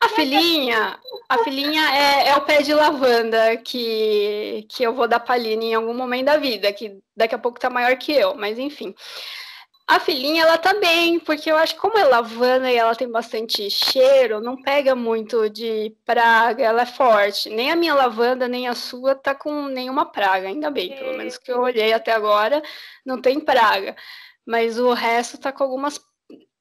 A 0.01 0.09
filhinha, 0.09 0.99
a 1.29 1.39
filhinha 1.45 1.83
é, 1.95 2.29
é 2.31 2.37
o 2.37 2.41
pé 2.41 2.63
de 2.63 2.73
lavanda 2.73 3.57
que, 3.59 4.67
que 4.71 4.83
eu 4.83 4.95
vou 4.95 5.07
dar 5.07 5.21
palhinha 5.21 5.73
em 5.73 5.75
algum 5.75 5.95
momento 5.95 6.27
da 6.27 6.39
vida, 6.39 6.73
que 6.73 6.99
daqui 7.15 7.35
a 7.35 7.39
pouco 7.39 7.61
tá 7.61 7.69
maior 7.69 7.97
que 7.97 8.11
eu, 8.13 8.35
mas 8.35 8.59
enfim. 8.59 8.95
A 9.91 9.99
filhinha, 9.99 10.45
ela 10.45 10.57
tá 10.57 10.73
bem, 10.75 11.19
porque 11.19 11.51
eu 11.51 11.57
acho 11.57 11.75
que 11.75 11.81
como 11.81 11.99
é 11.99 12.05
lavanda 12.05 12.71
e 12.71 12.77
ela 12.77 12.95
tem 12.95 13.11
bastante 13.11 13.69
cheiro, 13.69 14.41
não 14.41 14.55
pega 14.63 14.95
muito 14.95 15.51
de 15.51 15.93
praga, 16.07 16.63
ela 16.63 16.83
é 16.83 16.87
forte. 16.87 17.51
Nem 17.51 17.73
a 17.73 17.77
minha 17.77 17.93
lavanda, 17.93 18.47
nem 18.47 18.69
a 18.69 18.75
sua 18.77 19.17
tá 19.17 19.35
com 19.35 19.67
nenhuma 19.67 20.07
praga, 20.07 20.47
ainda 20.47 20.71
bem, 20.71 20.95
pelo 20.97 21.17
menos 21.17 21.37
que 21.39 21.51
eu 21.51 21.61
olhei 21.61 21.93
até 21.93 22.13
agora, 22.13 22.63
não 23.05 23.21
tem 23.21 23.41
praga. 23.41 23.97
Mas 24.47 24.79
o 24.79 24.93
resto 24.93 25.39
tá 25.39 25.51
com 25.51 25.65
algumas 25.65 26.01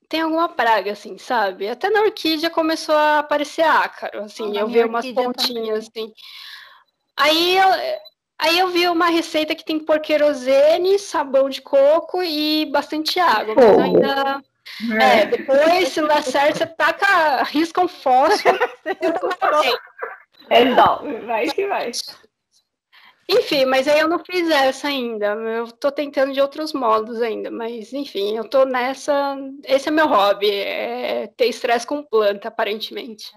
tem 0.09 0.21
alguma 0.21 0.49
praga, 0.49 0.93
assim, 0.93 1.19
sabe? 1.19 1.69
Até 1.69 1.91
na 1.91 2.01
orquídea 2.01 2.49
começou 2.49 2.95
a 2.95 3.19
aparecer 3.19 3.61
ácaro, 3.61 4.23
assim, 4.23 4.53
na 4.53 4.61
eu 4.61 4.67
vi 4.67 4.83
umas 4.83 5.05
pontinhas, 5.05 5.87
assim. 5.87 6.11
Aí 7.15 7.57
eu, 7.57 7.69
aí 8.39 8.57
eu 8.57 8.69
vi 8.69 8.87
uma 8.87 9.07
receita 9.07 9.53
que 9.53 9.63
tem 9.63 9.79
porquerosene, 9.79 10.97
sabão 10.97 11.49
de 11.49 11.61
coco 11.61 12.23
e 12.23 12.65
bastante 12.71 13.19
água, 13.19 13.53
mas 13.55 13.65
Fogo. 13.65 13.81
ainda... 13.81 14.41
É, 15.01 15.25
depois, 15.25 15.89
se 15.89 15.99
não 15.99 16.07
der 16.07 16.23
certo, 16.23 16.59
você 16.59 16.65
taca, 16.67 17.43
risca 17.43 17.81
um 17.81 17.87
fósforo. 17.87 18.57
Resolve, 20.49 21.19
vai 21.25 21.47
que 21.47 21.67
vai. 21.67 21.91
Enfim, 23.31 23.65
mas 23.65 23.87
aí 23.87 23.99
eu 23.99 24.07
não 24.07 24.17
fiz 24.17 24.49
essa 24.49 24.87
ainda. 24.87 25.27
Eu 25.27 25.71
tô 25.71 25.91
tentando 25.91 26.33
de 26.33 26.41
outros 26.41 26.73
modos 26.73 27.21
ainda, 27.21 27.51
mas 27.51 27.93
enfim, 27.93 28.35
eu 28.35 28.43
tô 28.43 28.65
nessa. 28.65 29.37
Esse 29.63 29.89
é 29.89 29.91
meu 29.91 30.07
hobby, 30.07 30.49
é 30.49 31.27
ter 31.27 31.45
estresse 31.45 31.85
com 31.85 32.01
planta, 32.01 32.47
aparentemente. 32.47 33.31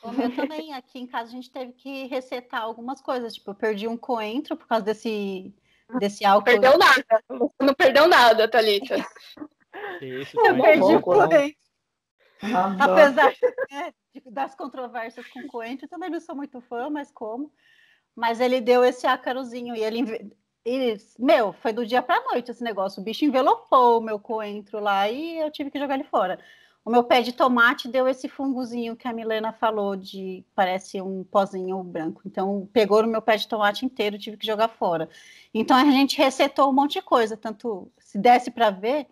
O 0.00 0.12
meu 0.12 0.32
também, 0.36 0.72
aqui 0.74 1.00
em 1.00 1.08
casa 1.08 1.30
a 1.30 1.32
gente 1.32 1.50
teve 1.50 1.72
que 1.72 2.06
resetar 2.06 2.62
algumas 2.62 3.00
coisas. 3.00 3.34
Tipo, 3.34 3.50
eu 3.50 3.54
perdi 3.56 3.88
um 3.88 3.96
coentro 3.96 4.56
por 4.56 4.68
causa 4.68 4.84
desse, 4.84 5.52
desse 5.98 6.24
álcool. 6.24 6.44
Perdeu 6.44 6.78
nada. 6.78 7.04
Você 7.28 7.62
não 7.62 7.74
perdeu 7.74 8.06
nada, 8.06 8.46
Thalita. 8.46 8.96
Isso, 10.00 10.38
Eu 10.38 10.44
também. 10.44 10.62
perdi 10.62 10.82
o 10.82 11.00
bom, 11.00 11.00
bom. 11.00 11.28
coentro. 11.28 11.62
Adoro. 12.42 12.92
Apesar 12.92 13.34
né, 13.70 13.92
das 14.26 14.54
controvérsias 14.54 15.26
com 15.28 15.40
o 15.40 15.46
coentro, 15.48 15.86
eu 15.86 15.90
também 15.90 16.10
não 16.10 16.20
sou 16.20 16.36
muito 16.36 16.60
fã, 16.60 16.88
mas 16.88 17.10
como. 17.10 17.52
Mas 18.14 18.40
ele 18.40 18.60
deu 18.60 18.84
esse 18.84 19.06
ácarozinho 19.06 19.74
e 19.74 19.82
ele, 19.82 20.34
ele- 20.64 21.00
Meu, 21.18 21.52
foi 21.54 21.72
do 21.72 21.86
dia 21.86 22.02
para 22.02 22.22
noite 22.32 22.50
esse 22.50 22.62
negócio. 22.62 23.00
O 23.00 23.04
bicho 23.04 23.24
envelopou 23.24 23.98
o 23.98 24.02
meu 24.02 24.18
coentro 24.18 24.80
lá 24.80 25.08
e 25.10 25.38
eu 25.38 25.50
tive 25.50 25.70
que 25.70 25.78
jogar 25.78 25.94
ele 25.94 26.04
fora. 26.04 26.38
O 26.84 26.90
meu 26.90 27.04
pé 27.04 27.22
de 27.22 27.32
tomate 27.32 27.86
deu 27.88 28.08
esse 28.08 28.28
fungozinho 28.28 28.96
que 28.96 29.06
a 29.06 29.12
Milena 29.12 29.52
falou, 29.52 29.94
de 29.96 30.44
parece 30.54 31.00
um 31.00 31.22
pozinho 31.24 31.80
branco. 31.84 32.22
Então, 32.26 32.68
pegou 32.72 33.02
no 33.02 33.08
meu 33.08 33.22
pé 33.22 33.36
de 33.36 33.46
tomate 33.46 33.84
inteiro, 33.86 34.18
tive 34.18 34.36
que 34.36 34.44
jogar 34.46 34.68
fora. 34.68 35.08
Então, 35.54 35.76
a 35.76 35.84
gente 35.84 36.18
resetou 36.18 36.68
um 36.70 36.72
monte 36.72 36.94
de 36.94 37.02
coisa. 37.02 37.36
Tanto, 37.36 37.90
se 37.98 38.18
desse 38.18 38.50
para 38.50 38.70
ver, 38.70 39.06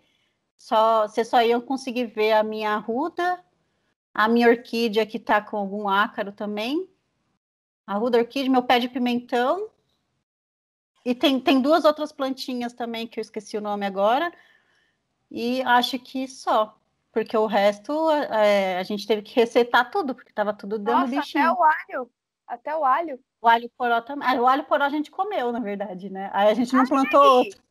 só, 0.57 1.07
você 1.07 1.23
só 1.25 1.41
ia 1.41 1.59
conseguir 1.61 2.05
ver 2.07 2.33
a 2.33 2.43
minha 2.43 2.71
arruda, 2.75 3.39
a 4.13 4.27
minha 4.29 4.49
orquídea 4.49 5.05
que 5.05 5.19
tá 5.19 5.41
com 5.41 5.57
algum 5.57 5.89
ácaro 5.89 6.31
também, 6.33 6.89
a 7.91 7.95
arruda 7.95 8.17
orquídea, 8.17 8.49
meu 8.49 8.63
pé 8.63 8.79
de 8.79 8.87
pimentão, 8.87 9.69
e 11.03 11.13
tem, 11.13 11.39
tem 11.41 11.61
duas 11.61 11.83
outras 11.83 12.11
plantinhas 12.11 12.71
também 12.73 13.05
que 13.05 13.19
eu 13.19 13.21
esqueci 13.21 13.57
o 13.57 13.61
nome 13.61 13.85
agora, 13.85 14.31
e 15.29 15.61
acho 15.63 15.99
que 15.99 16.25
só, 16.25 16.77
porque 17.11 17.35
o 17.35 17.45
resto 17.45 18.09
é, 18.09 18.77
a 18.77 18.83
gente 18.83 19.05
teve 19.05 19.21
que 19.21 19.35
resetar 19.35 19.91
tudo, 19.91 20.15
porque 20.15 20.31
tava 20.31 20.53
tudo 20.53 20.79
dando 20.79 21.01
Nossa, 21.01 21.19
bichinho. 21.19 21.51
até 21.51 21.59
o 21.59 21.63
alho. 21.63 22.11
Até 22.47 22.75
o 22.77 22.85
alho. 22.85 23.19
O 23.41 23.47
alho 23.47 23.69
poró 23.77 24.01
também. 24.01 24.27
Ah, 24.27 24.41
o 24.41 24.47
alho 24.47 24.63
poró 24.63 24.85
a 24.85 24.89
gente 24.89 25.11
comeu, 25.11 25.51
na 25.51 25.59
verdade, 25.59 26.09
né? 26.09 26.29
Aí 26.33 26.49
a 26.49 26.53
gente 26.53 26.73
não 26.73 26.85
plantou 26.85 27.23
E- 27.23 27.27
outro. 27.27 27.61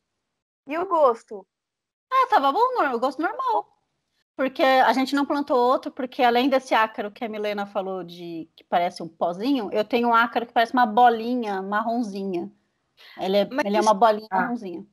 E 0.66 0.78
o 0.78 0.86
gosto? 0.86 1.46
Ah, 2.12 2.26
tava 2.28 2.52
bom, 2.52 2.82
eu 2.82 2.98
gosto 3.00 3.22
normal. 3.22 3.79
Porque 4.40 4.62
a 4.62 4.90
gente 4.94 5.14
não 5.14 5.26
plantou 5.26 5.54
outro, 5.54 5.90
porque 5.90 6.22
além 6.22 6.48
desse 6.48 6.74
ácaro 6.74 7.10
que 7.10 7.22
a 7.22 7.28
Milena 7.28 7.66
falou 7.66 8.02
de 8.02 8.48
que 8.56 8.64
parece 8.64 9.02
um 9.02 9.06
pozinho, 9.06 9.68
eu 9.70 9.84
tenho 9.84 10.08
um 10.08 10.14
ácaro 10.14 10.46
que 10.46 10.52
parece 10.54 10.72
uma 10.72 10.86
bolinha 10.86 11.60
marronzinha. 11.60 12.50
Ele 13.18 13.36
é, 13.36 13.44
Mas 13.44 13.66
ele 13.66 13.76
é 13.76 13.80
uma 13.82 13.92
bolinha 13.92 14.26
Ah. 14.30 14.40
marronzinha. 14.40 14.86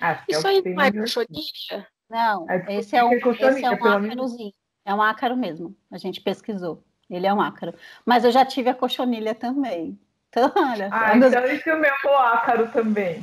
É 0.00 0.18
Isso 0.28 0.48
aí 0.48 0.60
não 0.64 0.82
é 0.82 0.90
cochonilha? 0.90 1.86
Não, 2.10 2.50
É, 2.50 2.58
porque 2.58 2.72
esse 2.72 2.96
é 2.96 3.04
um, 3.04 3.20
com 3.20 3.30
esse 3.30 3.64
é 3.64 3.70
um 3.70 3.84
ácarozinho. 3.84 4.52
É 4.84 4.92
um 4.92 5.00
ácaro 5.00 5.36
mesmo. 5.36 5.76
A 5.88 5.96
gente 5.96 6.20
pesquisou. 6.20 6.82
Ele 7.08 7.28
é 7.28 7.32
um 7.32 7.40
ácaro. 7.40 7.74
Mas 8.04 8.24
eu 8.24 8.32
já 8.32 8.44
tive 8.44 8.70
a 8.70 8.74
cochonilha 8.74 9.36
também. 9.36 9.96
Então, 10.30 10.50
olha. 10.82 10.88
Ah, 10.90 11.12
é 11.12 11.16
então 11.16 11.44
esse 11.44 11.70
é 11.70 11.76
o 11.76 11.80
meu 11.80 12.18
ácaro 12.18 12.68
também. 12.72 13.22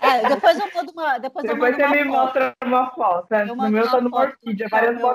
É, 0.00 0.28
depois 0.28 0.58
eu 0.58 0.70
mando 0.74 0.92
uma. 0.92 1.18
Depois, 1.18 1.44
eu 1.44 1.54
Depois 1.54 1.76
mando 1.76 1.82
você 1.82 1.86
uma 1.86 2.04
me 2.04 2.10
foto. 2.10 2.22
mostra 2.24 2.56
uma 2.64 2.90
foto. 2.94 3.26
né? 3.30 3.42
Eu 3.42 3.56
No 3.56 3.68
meu 3.70 3.84
tá 3.90 4.00
numa 4.00 4.10
do 4.10 4.16
orquídea, 4.32 4.64
é 4.64 4.66
o 4.66 4.70
várias. 4.70 5.00
É, 5.00 5.02
o 5.02 5.06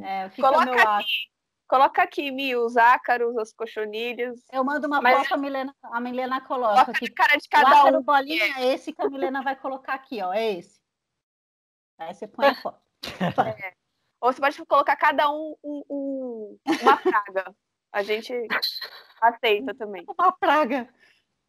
é 0.00 0.26
o 0.26 0.30
Coloca 0.36 0.64
meu 0.64 0.74
ácaro? 0.80 1.04
Coloca 1.68 2.02
aqui, 2.02 2.30
Mi, 2.30 2.54
os 2.54 2.76
ácaros, 2.76 3.34
as 3.38 3.50
cochonilhas. 3.52 4.38
Eu 4.52 4.62
mando 4.62 4.86
uma 4.86 5.00
Mas- 5.00 5.16
foto, 5.20 5.32
a 5.32 5.36
Milena, 5.38 5.74
a 5.84 6.00
Milena 6.00 6.40
coloca 6.42 6.74
Coloca 6.84 6.90
aqui. 6.92 7.10
cara 7.10 7.36
de 7.38 7.46
O 7.46 7.50
cada 7.50 7.80
ácaro 7.80 7.98
um. 7.98 8.02
bolinha 8.02 8.44
é 8.58 8.74
esse 8.74 8.92
que 8.92 9.00
a 9.00 9.08
Milena 9.08 9.42
vai 9.42 9.56
colocar 9.56 9.94
aqui, 9.94 10.20
ó. 10.22 10.32
É 10.34 10.52
esse. 10.52 10.78
Aí 11.98 12.12
você 12.14 12.26
põe 12.28 12.46
a 12.48 12.54
foto. 12.56 12.80
Ou 14.20 14.32
você 14.32 14.40
pode 14.40 14.64
colocar 14.66 14.96
cada 14.96 15.30
um, 15.30 15.56
um, 15.64 15.82
um 15.90 16.58
uma 16.82 16.96
praga. 16.98 17.54
A 17.90 18.02
gente 18.02 18.32
aceita 19.20 19.74
também. 19.74 20.04
Uma 20.06 20.30
praga. 20.32 20.88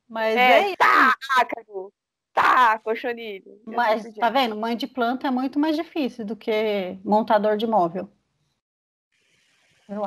Mas 0.07 0.35
É, 0.37 0.71
é, 0.71 0.75
tá, 0.77 1.15
Cadu. 1.53 1.91
Tá, 2.33 2.79
cochonilho. 2.79 3.61
Mas 3.65 4.05
assim 4.05 4.19
tá 4.19 4.29
vendo? 4.29 4.55
Mãe 4.55 4.75
de 4.75 4.87
planta 4.87 5.27
é 5.27 5.31
muito 5.31 5.59
mais 5.59 5.75
difícil 5.75 6.25
do 6.25 6.35
que 6.35 6.97
montador 7.05 7.55
de 7.57 7.67
móvel. 7.67 8.11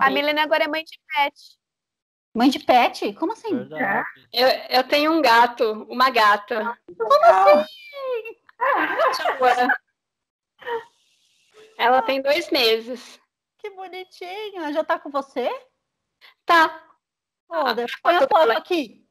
A. 0.01 0.11
Milena 0.11 0.43
agora 0.43 0.65
é 0.65 0.69
mãe 0.69 0.83
de 0.83 0.99
pet. 1.15 1.59
Mãe 2.35 2.51
de 2.51 2.59
pet? 2.59 3.13
Como 3.15 3.33
assim? 3.33 3.69
Eu, 4.33 4.49
eu 4.71 4.85
tenho 4.89 5.13
um 5.13 5.23
gato, 5.23 5.87
uma 5.89 6.11
gata. 6.11 6.77
Chua. 9.17 9.69
Ela 11.79 12.03
tem 12.03 12.21
dois 12.21 12.51
meses. 12.51 13.21
Que 13.59 13.71
bonitinho. 13.71 14.57
Ela 14.57 14.73
já 14.73 14.83
tá 14.83 14.99
com 14.99 15.11
você? 15.11 15.49
Tá. 16.45 16.83
Pô, 17.47 17.73
Deus, 17.75 17.95
põe 18.03 18.17
a 18.17 18.21
foto 18.23 18.51
aqui. 18.51 19.06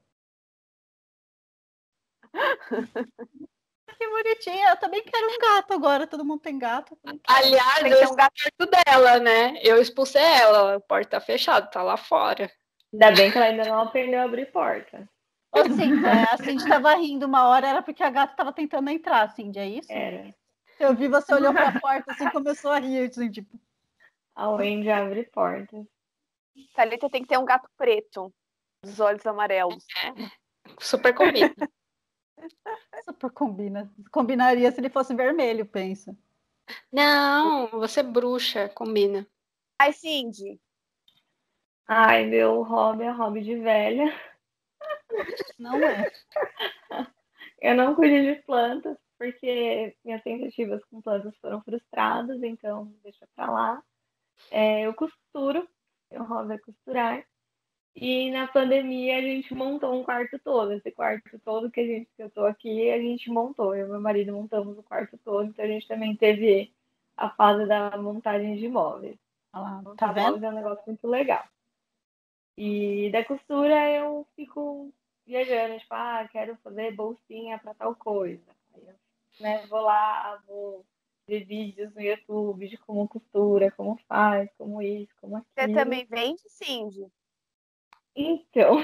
que 3.97 4.09
bonitinha. 4.09 4.69
Eu 4.69 4.77
também 4.77 5.03
quero 5.03 5.27
um 5.27 5.39
gato 5.39 5.73
agora. 5.73 6.07
Todo 6.07 6.25
mundo 6.25 6.41
tem 6.41 6.57
gato. 6.57 6.97
Aliás, 7.27 7.79
Tem 7.79 7.91
eu 7.91 8.11
um 8.11 8.15
gato. 8.15 8.33
perto 8.35 8.71
dela, 8.85 9.19
né? 9.19 9.57
Eu 9.61 9.81
expulsei 9.81 10.21
ela. 10.21 10.75
A 10.75 10.79
porta 10.79 11.11
tá 11.11 11.21
fechada, 11.21 11.67
tá 11.67 11.81
lá 11.81 11.97
fora. 11.97 12.51
Ainda 12.93 13.11
bem 13.11 13.31
que 13.31 13.37
ela 13.37 13.47
ainda 13.47 13.65
não 13.65 13.79
aprendeu 13.81 14.21
a 14.21 14.23
abrir 14.23 14.51
porta. 14.51 15.07
Ô, 15.51 15.63
Cindy, 15.63 16.05
é, 16.05 16.33
a 16.33 16.37
Cindy 16.37 16.67
tava 16.67 16.93
rindo 16.95 17.25
uma 17.25 17.47
hora, 17.47 17.67
era 17.67 17.81
porque 17.81 18.03
a 18.03 18.09
gata 18.09 18.35
tava 18.35 18.51
tentando 18.51 18.89
entrar, 18.89 19.29
Cindy, 19.29 19.59
é 19.59 19.67
isso? 19.67 19.91
Era. 19.91 20.33
Eu 20.77 20.93
vi 20.93 21.07
você 21.07 21.33
olhou 21.33 21.53
pra 21.53 21.71
porta 21.79 22.11
assim 22.11 22.29
começou 22.29 22.71
a 22.71 22.79
rir, 22.79 23.09
assim, 23.09 23.31
tipo, 23.31 23.57
A 24.35 24.49
Wendy 24.49 24.89
abre 24.89 25.23
portas. 25.23 25.85
Thalita 26.73 27.09
tem 27.09 27.21
que 27.21 27.29
ter 27.29 27.37
um 27.37 27.45
gato 27.45 27.69
preto. 27.77 28.33
Dos 28.83 28.99
olhos 28.99 29.25
amarelos. 29.25 29.85
Super 30.79 31.13
combina. 31.13 31.53
Super 33.03 33.29
combina. 33.31 33.91
Combinaria 34.11 34.71
se 34.71 34.79
ele 34.79 34.89
fosse 34.89 35.13
vermelho, 35.13 35.65
pensa. 35.65 36.15
Não, 36.91 37.67
você 37.67 37.99
é 37.99 38.03
bruxa, 38.03 38.69
combina. 38.69 39.27
Ai, 39.79 39.93
Cindy. 39.93 40.59
Ai, 41.87 42.25
meu 42.25 42.63
hobby 42.63 43.03
é 43.03 43.11
hobby 43.11 43.43
de 43.43 43.55
velha. 43.59 44.11
Não 45.59 45.77
é. 45.83 46.11
Eu 47.61 47.75
não 47.75 47.95
cuido 47.95 48.33
de 48.33 48.41
plantas, 48.43 48.97
porque 49.17 49.95
minhas 50.03 50.23
tentativas 50.23 50.83
com 50.85 51.01
plantas 51.01 51.35
foram 51.37 51.61
frustradas, 51.61 52.41
então 52.41 52.91
deixa 53.03 53.27
pra 53.35 53.51
lá. 53.51 53.83
É, 54.49 54.81
eu 54.81 54.93
costuro, 54.93 55.67
meu 56.11 56.23
hobby 56.23 56.53
é 56.53 56.57
costurar. 56.57 57.25
E 57.95 58.29
na 58.29 58.45
pandemia 58.47 59.17
a 59.17 59.21
gente 59.21 59.53
montou 59.53 59.93
um 59.93 60.03
quarto 60.03 60.37
todo. 60.39 60.73
Esse 60.73 60.91
quarto 60.91 61.39
todo 61.39 61.71
que 61.71 61.79
a 61.79 61.85
gente 61.85 62.09
que 62.15 62.23
eu 62.23 62.29
tô 62.29 62.45
aqui, 62.45 62.91
a 62.91 62.97
gente 62.97 63.29
montou. 63.29 63.73
Eu 63.73 63.87
e 63.87 63.89
meu 63.89 64.01
marido 64.01 64.33
montamos 64.33 64.77
o 64.77 64.83
quarto 64.83 65.17
todo, 65.23 65.45
então 65.45 65.63
a 65.63 65.67
gente 65.67 65.87
também 65.87 66.15
teve 66.15 66.73
a 67.15 67.29
fase 67.29 67.65
da 67.65 67.97
montagem 67.97 68.57
de 68.57 68.67
móveis. 68.67 69.17
Olha 69.53 69.63
lá, 69.63 69.95
tá 69.95 70.11
vendo? 70.11 70.25
móveis 70.25 70.43
é 70.43 70.49
um 70.49 70.55
negócio 70.55 70.83
muito 70.85 71.07
legal. 71.07 71.45
E 72.57 73.09
da 73.11 73.23
costura 73.23 73.89
eu 73.91 74.27
fico 74.35 74.93
viajando, 75.25 75.79
tipo, 75.79 75.93
ah, 75.93 76.27
quero 76.29 76.57
fazer 76.57 76.91
bolsinha 76.93 77.57
para 77.59 77.73
tal 77.73 77.95
coisa. 77.95 78.43
Aí 78.73 78.83
eu 78.87 78.95
né, 79.39 79.65
vou 79.67 79.81
lá, 79.81 80.41
vou 80.45 80.85
ver 81.27 81.45
vídeos 81.45 81.93
no 81.93 82.01
YouTube 82.01 82.67
de 82.67 82.77
como 82.77 83.07
costura, 83.07 83.71
como 83.71 83.97
faz, 84.07 84.49
como 84.57 84.81
isso, 84.81 85.13
como 85.19 85.37
Você 85.37 85.61
aquilo. 85.61 85.79
também 85.79 86.05
vende, 86.05 86.41
Cindy? 86.47 87.07
Então, 88.15 88.83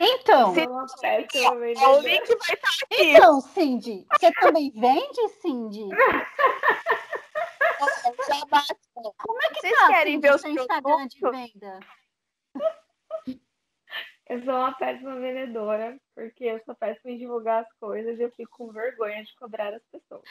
Então, 0.00 0.54
é 0.54 0.66
péssima 1.00 1.54
O 1.54 2.00
link 2.00 2.26
vai 2.26 2.54
estar 2.54 2.70
aqui. 2.84 3.02
então, 3.02 3.40
Cindy, 3.40 4.06
você 4.12 4.32
também 4.32 4.70
vende, 4.70 5.28
Cindy? 5.40 5.88
Como 9.18 9.42
é 9.42 9.48
que 9.50 9.60
Vocês 9.60 9.74
tá, 9.74 9.88
querem 9.88 10.14
Cindy, 10.14 10.26
ver 10.28 10.34
os 10.34 10.40
seu 10.40 10.50
Instagram 10.52 11.06
de 11.06 11.20
venda? 11.20 11.80
Eu 14.28 14.44
sou 14.44 14.54
uma 14.54 14.72
péssima 14.72 15.18
vendedora, 15.18 15.98
porque 16.14 16.44
eu 16.44 16.60
sou 16.64 16.74
péssima 16.74 17.12
em 17.12 17.18
divulgar 17.18 17.62
as 17.62 17.72
coisas 17.80 18.18
e 18.18 18.22
eu 18.22 18.30
fico 18.32 18.56
com 18.58 18.72
vergonha 18.72 19.24
de 19.24 19.34
cobrar 19.36 19.72
as 19.72 19.82
pessoas. 19.90 20.22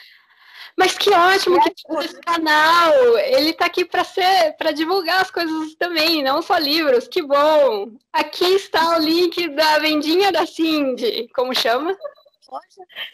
Mas 0.76 0.96
que 0.96 1.10
ótimo 1.10 1.60
que 1.62 1.82
tem 1.82 1.98
esse 2.00 2.20
canal. 2.20 2.92
Ele 3.18 3.52
tá 3.52 3.66
aqui 3.66 3.84
para 3.84 4.04
ser, 4.04 4.56
para 4.56 4.72
divulgar 4.72 5.20
as 5.20 5.30
coisas 5.30 5.74
também, 5.74 6.22
não 6.22 6.42
só 6.42 6.56
livros. 6.58 7.08
Que 7.08 7.22
bom. 7.22 7.96
Aqui 8.12 8.44
está 8.54 8.96
o 8.96 9.00
link 9.00 9.48
da 9.48 9.78
vendinha 9.78 10.30
da 10.32 10.46
Cindy. 10.46 11.28
Como 11.34 11.54
chama? 11.54 11.96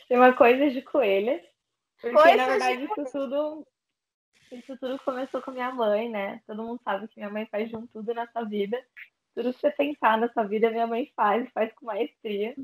Chama 0.08 0.32
Coisas 0.34 0.72
de 0.72 0.82
Coelhas. 0.82 1.42
Porque, 2.00 2.16
Coisas 2.16 2.36
na 2.36 2.44
de 2.44 2.50
verdade, 2.50 2.84
isso 2.84 3.12
tudo, 3.12 3.66
isso 4.52 4.76
tudo 4.78 4.98
começou 5.04 5.40
com 5.40 5.50
minha 5.50 5.72
mãe, 5.72 6.08
né? 6.08 6.40
Todo 6.46 6.62
mundo 6.62 6.80
sabe 6.84 7.08
que 7.08 7.18
minha 7.18 7.30
mãe 7.30 7.46
faz 7.46 7.68
de 7.68 7.76
um 7.76 7.86
tudo 7.86 8.12
nessa 8.12 8.44
vida. 8.44 8.78
Tudo 9.34 9.52
que 9.52 9.60
você 9.60 9.70
pensar 9.70 10.18
nessa 10.18 10.46
vida, 10.46 10.70
minha 10.70 10.86
mãe 10.86 11.10
faz, 11.16 11.50
faz 11.52 11.72
com 11.72 11.86
maestria. 11.86 12.54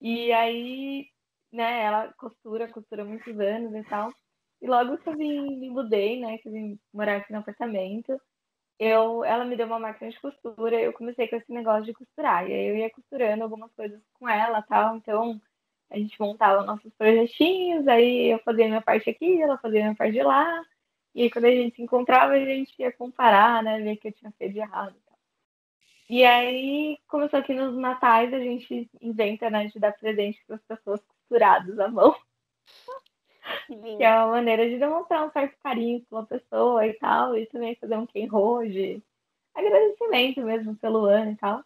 E 0.00 0.32
aí, 0.32 1.08
né, 1.54 1.82
ela 1.82 2.12
costura, 2.14 2.68
costura 2.68 3.04
muitos 3.04 3.38
anos 3.38 3.74
e 3.74 3.82
tal. 3.84 4.10
E 4.60 4.66
logo 4.66 4.98
que 4.98 5.08
eu 5.08 5.16
vim, 5.16 5.58
me 5.58 5.70
mudei, 5.70 6.20
né, 6.20 6.38
que 6.38 6.48
eu 6.48 6.52
vim 6.52 6.78
morar 6.92 7.16
aqui 7.16 7.32
no 7.32 7.38
apartamento, 7.38 8.20
eu, 8.78 9.24
ela 9.24 9.44
me 9.44 9.56
deu 9.56 9.66
uma 9.66 9.78
máquina 9.78 10.10
de 10.10 10.20
costura, 10.20 10.80
eu 10.80 10.92
comecei 10.92 11.28
com 11.28 11.36
esse 11.36 11.52
negócio 11.52 11.84
de 11.84 11.94
costurar. 11.94 12.48
E 12.48 12.52
aí 12.52 12.66
eu 12.68 12.76
ia 12.76 12.90
costurando 12.90 13.44
algumas 13.44 13.72
coisas 13.74 14.00
com 14.14 14.28
ela 14.28 14.62
tal. 14.62 14.96
Então, 14.96 15.40
a 15.90 15.96
gente 15.98 16.20
montava 16.20 16.64
nossos 16.64 16.92
projetinhos, 16.94 17.86
aí 17.88 18.32
eu 18.32 18.38
fazia 18.40 18.66
minha 18.66 18.82
parte 18.82 19.10
aqui, 19.10 19.40
ela 19.40 19.58
fazia 19.58 19.82
minha 19.82 19.94
parte 19.94 20.12
de 20.14 20.22
lá. 20.22 20.62
E 21.14 21.22
aí, 21.22 21.30
quando 21.30 21.44
a 21.46 21.50
gente 21.50 21.76
se 21.76 21.82
encontrava, 21.82 22.32
a 22.34 22.44
gente 22.44 22.74
ia 22.78 22.92
comparar, 22.92 23.62
né? 23.62 23.80
Ver 23.80 23.94
o 23.94 23.96
que 23.98 24.08
eu 24.08 24.12
tinha 24.12 24.32
feito 24.32 24.54
de 24.54 24.60
errado. 24.60 24.96
E 26.08 26.24
aí, 26.24 26.98
começou 27.08 27.38
aqui 27.38 27.54
nos 27.54 27.76
natais, 27.76 28.32
a 28.34 28.38
gente 28.38 28.90
inventa, 29.00 29.48
né? 29.50 29.66
De 29.66 29.78
dar 29.78 29.92
presente 29.92 30.42
para 30.46 30.56
as 30.56 30.62
pessoas 30.62 31.00
costurados 31.28 31.78
à 31.78 31.88
mão, 31.88 32.14
Que 33.66 34.02
é 34.02 34.14
uma 34.16 34.32
maneira 34.32 34.68
de 34.68 34.78
demonstrar 34.78 35.26
um 35.26 35.30
certo 35.30 35.56
carinho 35.62 36.04
pela 36.06 36.24
pessoa 36.26 36.86
e 36.86 36.94
tal. 36.94 37.36
E 37.36 37.46
também 37.46 37.74
fazer 37.76 37.96
um 37.96 38.06
quem 38.06 38.28
de 38.28 39.02
agradecimento 39.54 40.42
mesmo 40.42 40.76
pelo 40.76 41.04
ano 41.04 41.32
e 41.32 41.36
tal. 41.36 41.64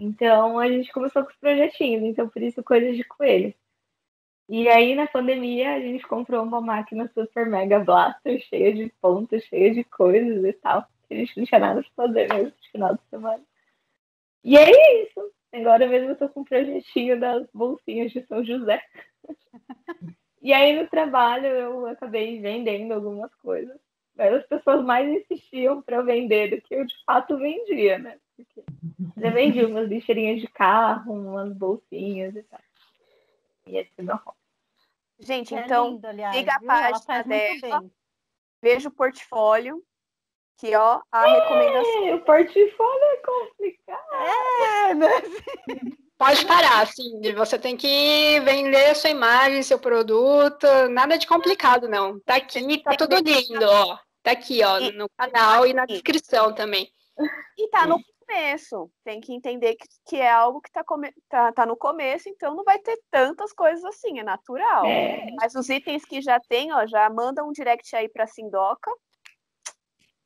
Então, 0.00 0.58
a 0.58 0.68
gente 0.68 0.92
começou 0.92 1.22
com 1.22 1.30
os 1.30 1.36
projetinhos, 1.36 2.02
então 2.02 2.28
por 2.28 2.42
isso 2.42 2.62
coisas 2.62 2.96
de 2.96 3.04
coelho. 3.04 3.54
E 4.48 4.68
aí, 4.68 4.94
na 4.94 5.06
pandemia, 5.06 5.74
a 5.74 5.80
gente 5.80 6.06
comprou 6.06 6.42
uma 6.42 6.60
máquina 6.60 7.10
super 7.14 7.46
mega 7.46 7.78
blaster, 7.78 8.40
cheia 8.40 8.74
de 8.74 8.92
pontos, 9.00 9.44
cheia 9.44 9.72
de 9.72 9.84
coisas 9.84 10.44
e 10.44 10.52
tal. 10.54 10.86
A 11.10 11.14
gente 11.14 11.38
não 11.38 11.46
tinha 11.46 11.60
nada 11.60 11.82
pra 11.82 12.06
fazer 12.06 12.28
mesmo 12.28 12.50
no 12.50 12.70
final 12.70 12.94
de 12.94 13.02
semana. 13.08 13.42
E 14.42 14.56
é 14.56 15.04
isso. 15.04 15.32
Agora 15.52 15.86
mesmo 15.86 16.10
eu 16.10 16.16
tô 16.16 16.28
com 16.28 16.40
um 16.40 16.44
projetinho 16.44 17.18
das 17.20 17.46
bolsinhas 17.52 18.10
de 18.12 18.24
São 18.26 18.42
José. 18.44 18.82
E 20.40 20.52
aí, 20.52 20.72
no 20.80 20.88
trabalho, 20.88 21.46
eu 21.46 21.86
acabei 21.86 22.40
vendendo 22.40 22.92
algumas 22.92 23.32
coisas. 23.36 23.78
Mas 24.16 24.34
as 24.34 24.46
pessoas 24.46 24.84
mais 24.84 25.08
insistiam 25.08 25.80
para 25.80 25.96
eu 25.96 26.04
vender 26.04 26.50
do 26.50 26.60
que 26.60 26.74
eu 26.74 26.84
de 26.84 26.94
fato 27.04 27.38
vendia, 27.38 27.98
né? 27.98 28.18
Porque 28.36 28.62
já 29.16 29.30
vendi 29.30 29.64
umas 29.64 29.88
lixeirinhas 29.88 30.40
de 30.40 30.48
carro, 30.48 31.12
umas 31.14 31.52
bolsinhas 31.54 32.34
e 32.34 32.42
tal. 32.42 32.60
E 33.66 33.76
esse 33.78 33.90
é 33.96 34.02
meu 34.02 34.16
hobby. 34.16 34.36
Gente, 35.20 35.54
É 35.54 35.60
então, 35.64 35.90
lindo, 35.90 36.06
aliás, 36.06 36.36
siga 36.36 36.54
a 36.54 36.58
viu? 36.58 36.66
Página 36.66 37.22
dela. 37.22 37.84
veja 38.60 38.88
o 38.88 38.92
portfólio. 38.92 39.82
Que, 40.58 40.74
ó, 40.76 41.00
a 41.10 41.24
recomendação. 41.24 42.06
É, 42.08 42.14
o 42.14 42.20
portfólio 42.20 43.04
é 43.04 43.16
complicado. 43.16 44.14
É, 44.14 44.94
né? 44.94 45.08
Pode 46.18 46.46
parar, 46.46 46.86
Cindy. 46.86 47.32
Você 47.32 47.58
tem 47.58 47.76
que 47.76 48.38
vender 48.40 48.94
sua 48.94 49.10
imagem, 49.10 49.62
seu 49.62 49.78
produto. 49.78 50.66
Nada 50.90 51.18
de 51.18 51.26
complicado, 51.26 51.88
não. 51.88 52.20
Tá 52.20 52.36
aqui, 52.36 52.80
tá 52.80 52.96
tudo 52.96 53.16
lindo, 53.16 53.64
ó. 53.64 53.98
Tá 54.22 54.30
aqui, 54.30 54.62
ó, 54.62 54.78
no 54.92 55.08
canal 55.18 55.66
e 55.66 55.72
na 55.72 55.84
descrição 55.86 56.54
também. 56.54 56.88
E 57.58 57.68
tá 57.70 57.86
no 57.86 57.98
começo. 58.32 58.90
Tem 59.04 59.20
que 59.20 59.34
entender 59.34 59.74
que, 59.74 59.86
que 60.06 60.16
é 60.16 60.30
algo 60.30 60.60
que 60.60 60.70
tá, 60.70 60.84
come... 60.84 61.12
tá, 61.28 61.52
tá 61.52 61.66
no 61.66 61.76
começo, 61.76 62.28
então 62.28 62.54
não 62.54 62.62
vai 62.62 62.78
ter 62.78 62.98
tantas 63.10 63.52
coisas 63.52 63.84
assim, 63.84 64.20
é 64.20 64.22
natural. 64.22 64.86
É. 64.86 65.26
Mas 65.36 65.54
os 65.56 65.68
itens 65.68 66.04
que 66.04 66.22
já 66.22 66.38
tem, 66.48 66.72
ó, 66.72 66.86
já 66.86 67.10
manda 67.10 67.44
um 67.44 67.52
direct 67.52 67.94
aí 67.96 68.08
pra 68.08 68.28
Sindoca. 68.28 68.90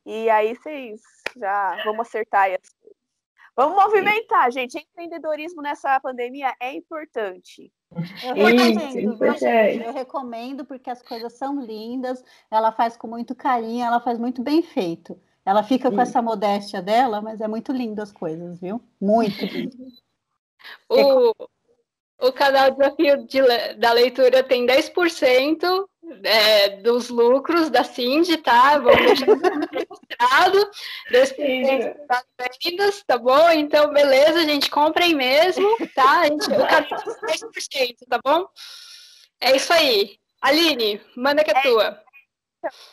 E 0.05 0.29
aí 0.29 0.55
vocês 0.55 1.01
já 1.35 1.83
vamos 1.83 2.07
acertar 2.07 2.43
aí 2.43 2.53
as. 2.55 2.76
Vamos 3.57 3.75
movimentar, 3.75 4.51
gente. 4.51 4.77
Empreendedorismo 4.77 5.63
nessa 5.63 5.99
pandemia 5.99 6.53
é 6.59 6.75
importante. 6.75 7.73
Eu 8.23 8.45
recomendo, 8.45 9.83
eu 9.83 9.93
recomendo 9.93 10.65
porque 10.65 10.91
as 10.91 11.01
coisas 11.01 11.33
são 11.33 11.59
lindas, 11.59 12.23
ela 12.51 12.71
faz 12.71 12.95
com 12.95 13.07
muito 13.07 13.33
carinho, 13.33 13.83
ela 13.83 13.99
faz 13.99 14.19
muito 14.19 14.43
bem 14.43 14.61
feito. 14.61 15.19
Ela 15.43 15.63
fica 15.63 15.89
com 15.89 15.99
essa 15.99 16.21
modéstia 16.21 16.83
dela, 16.83 17.19
mas 17.19 17.41
é 17.41 17.47
muito 17.47 17.71
lindo 17.71 17.99
as 17.99 18.11
coisas, 18.11 18.59
viu? 18.59 18.79
Muito 19.01 19.43
lindo. 19.43 19.75
O, 20.89 21.33
o 22.19 22.33
canal 22.33 22.71
Desafio 22.71 23.25
de, 23.25 23.39
da 23.75 23.93
Leitura 23.93 24.43
tem 24.43 24.65
10% 24.65 25.87
é, 26.23 26.69
dos 26.81 27.09
lucros 27.09 27.69
da 27.69 27.83
Cindy, 27.83 28.37
tá? 28.37 28.79
Vamos 28.79 29.05
deixar 29.05 29.27
10% 31.11 31.95
das 32.07 32.57
vendas, 32.63 33.03
tá 33.05 33.17
bom? 33.17 33.49
Então, 33.51 33.91
beleza, 33.93 34.43
gente, 34.43 34.69
comprem 34.69 35.15
mesmo, 35.15 35.77
tá? 35.93 36.25
Gente, 36.25 36.45
o 36.45 36.67
canal 36.67 37.03
tem 37.03 37.49
10%, 37.49 37.95
tá 38.09 38.19
bom? 38.23 38.47
É 39.39 39.55
isso 39.55 39.71
aí. 39.71 40.17
Aline, 40.41 41.01
manda 41.15 41.43
que 41.43 41.51
é, 41.51 41.57
é 41.57 41.61
tua. 41.61 42.03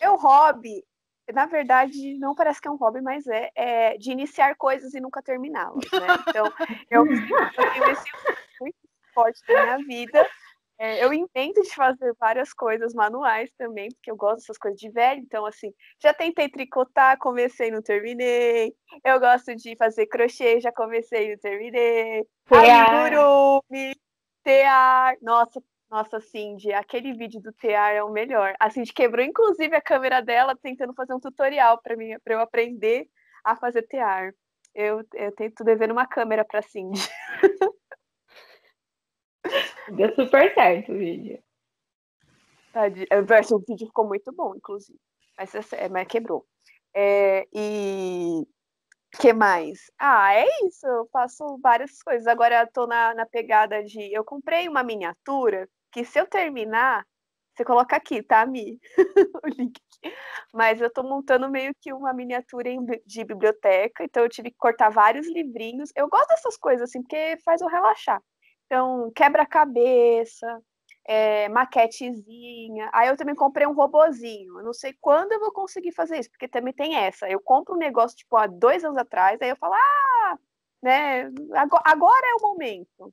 Meu 0.00 0.16
hobby, 0.16 0.84
na 1.32 1.46
verdade, 1.46 2.18
não 2.18 2.34
parece 2.34 2.60
que 2.60 2.68
é 2.68 2.70
um 2.70 2.76
hobby, 2.76 3.00
mas 3.00 3.26
é, 3.26 3.50
é 3.54 3.98
de 3.98 4.10
iniciar 4.10 4.54
coisas 4.56 4.92
e 4.94 5.00
nunca 5.00 5.22
terminá-las, 5.22 5.84
né? 5.92 6.06
Então, 6.28 6.52
eu, 6.90 7.06
eu 7.06 7.06
tenho 7.72 7.90
esse 7.90 8.04
muito 8.60 8.76
forte 9.14 9.40
na 9.48 9.76
minha 9.76 9.78
vida. 9.87 10.28
É, 10.78 11.04
eu 11.04 11.12
invento 11.12 11.62
de 11.62 11.72
fazer 11.72 12.14
várias 12.18 12.52
coisas 12.52 12.92
manuais 12.94 13.50
também, 13.56 13.88
porque 13.90 14.10
eu 14.10 14.16
gosto 14.16 14.38
dessas 14.38 14.58
coisas 14.58 14.78
de 14.78 14.90
velho. 14.90 15.20
Então, 15.20 15.46
assim, 15.46 15.72
já 16.02 16.12
tentei 16.12 16.48
tricotar, 16.48 17.18
comecei 17.18 17.68
e 17.68 17.70
não 17.70 17.82
terminei. 17.82 18.74
Eu 19.04 19.20
gosto 19.20 19.54
de 19.54 19.76
fazer 19.76 20.06
crochê, 20.06 20.60
já 20.60 20.72
comecei 20.72 21.28
e 21.28 21.30
não 21.32 21.38
terminei. 21.38 22.26
Amigurumi, 22.50 23.94
tear. 24.42 25.16
Nossa, 25.22 25.62
nossa, 25.90 26.20
Cindy, 26.20 26.72
aquele 26.72 27.12
vídeo 27.12 27.40
do 27.40 27.52
tear 27.52 27.94
é 27.94 28.02
o 28.02 28.10
melhor. 28.10 28.54
A 28.58 28.68
Cindy 28.68 28.92
quebrou, 28.92 29.24
inclusive, 29.24 29.76
a 29.76 29.80
câmera 29.80 30.20
dela 30.20 30.56
tentando 30.60 30.92
fazer 30.92 31.14
um 31.14 31.20
tutorial 31.20 31.80
para 31.80 31.96
mim, 31.96 32.16
para 32.24 32.34
eu 32.34 32.40
aprender 32.40 33.06
a 33.44 33.54
fazer 33.54 33.82
tear. 33.82 34.34
Eu, 34.74 35.04
eu 35.14 35.32
tento 35.37 35.62
devendo 35.62 35.92
uma 35.92 36.06
câmera 36.06 36.44
para 36.44 36.62
Cindy. 36.62 37.00
Deu 39.96 40.14
super 40.14 40.52
certo 40.54 40.92
o 40.92 40.98
vídeo. 40.98 41.42
O 43.54 43.59
vídeo 43.66 43.87
ficou 43.87 44.07
muito 44.07 44.33
bom, 44.33 44.54
inclusive. 44.54 44.98
Mas, 45.38 45.52
mas 45.90 46.07
quebrou. 46.09 46.44
É, 46.94 47.46
e 47.52 48.46
que 49.20 49.33
mais? 49.33 49.90
Ah, 49.98 50.35
é 50.35 50.46
isso. 50.66 50.87
Eu 50.87 51.09
faço 51.12 51.59
várias 51.62 52.02
coisas. 52.02 52.26
Agora 52.26 52.62
eu 52.62 52.72
tô 52.72 52.87
na, 52.87 53.14
na 53.14 53.26
pegada 53.26 53.83
de. 53.83 54.12
Eu 54.12 54.24
comprei 54.24 54.68
uma 54.68 54.83
miniatura 54.83 55.68
que, 55.92 56.04
se 56.04 56.18
eu 56.18 56.26
terminar, 56.26 57.04
você 57.54 57.64
coloca 57.64 57.96
aqui, 57.96 58.22
tá, 58.22 58.44
Mi? 58.44 58.80
o 59.44 59.48
link. 59.48 59.80
Mas 60.52 60.80
eu 60.80 60.92
tô 60.92 61.02
montando 61.02 61.48
meio 61.48 61.72
que 61.80 61.92
uma 61.92 62.12
miniatura 62.12 62.70
de 63.07 63.24
biblioteca, 63.24 64.04
então 64.04 64.24
eu 64.24 64.28
tive 64.28 64.50
que 64.50 64.57
cortar 64.57 64.90
vários 64.90 65.26
livrinhos. 65.28 65.90
Eu 65.96 66.09
gosto 66.09 66.28
dessas 66.28 66.57
coisas, 66.57 66.88
assim, 66.90 67.00
porque 67.02 67.37
faz 67.44 67.61
eu 67.61 67.68
relaxar. 67.68 68.20
Então, 68.66 69.12
quebra-cabeça, 69.14 70.61
é, 71.07 71.48
maquetezinha. 71.48 72.90
Aí 72.92 73.09
eu 73.09 73.16
também 73.16 73.35
comprei 73.35 73.66
um 73.66 73.74
robozinho. 73.74 74.59
Eu 74.59 74.64
não 74.64 74.72
sei 74.72 74.94
quando 75.00 75.33
eu 75.33 75.40
vou 75.40 75.53
conseguir 75.53 75.92
fazer 75.92 76.18
isso, 76.18 76.31
porque 76.31 76.48
também 76.48 76.72
tem 76.72 76.96
essa. 76.96 77.29
Eu 77.29 77.40
compro 77.40 77.74
um 77.74 77.79
negócio, 77.79 78.16
tipo, 78.16 78.37
há 78.37 78.46
dois 78.46 78.85
anos 78.85 78.98
atrás, 78.98 79.40
aí 79.40 79.50
eu 79.50 79.57
falo, 79.57 79.74
ah, 79.74 80.38
né, 80.83 81.31
agora 81.85 82.27
é 82.27 82.35
o 82.35 82.42
momento. 82.42 83.12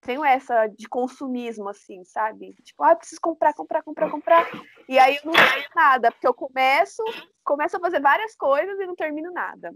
Tenho 0.00 0.24
essa 0.24 0.66
de 0.66 0.88
consumismo, 0.88 1.68
assim, 1.68 2.04
sabe? 2.04 2.54
Tipo, 2.64 2.82
ah, 2.82 2.96
preciso 2.96 3.20
comprar, 3.20 3.54
comprar, 3.54 3.82
comprar, 3.82 4.10
comprar. 4.10 4.48
E 4.88 4.98
aí 4.98 5.16
eu 5.16 5.22
não 5.24 5.32
tenho 5.32 5.68
nada, 5.76 6.10
porque 6.10 6.26
eu 6.26 6.34
começo, 6.34 7.02
começo 7.44 7.76
a 7.76 7.80
fazer 7.80 8.00
várias 8.00 8.34
coisas 8.34 8.78
e 8.80 8.86
não 8.86 8.96
termino 8.96 9.32
nada. 9.32 9.72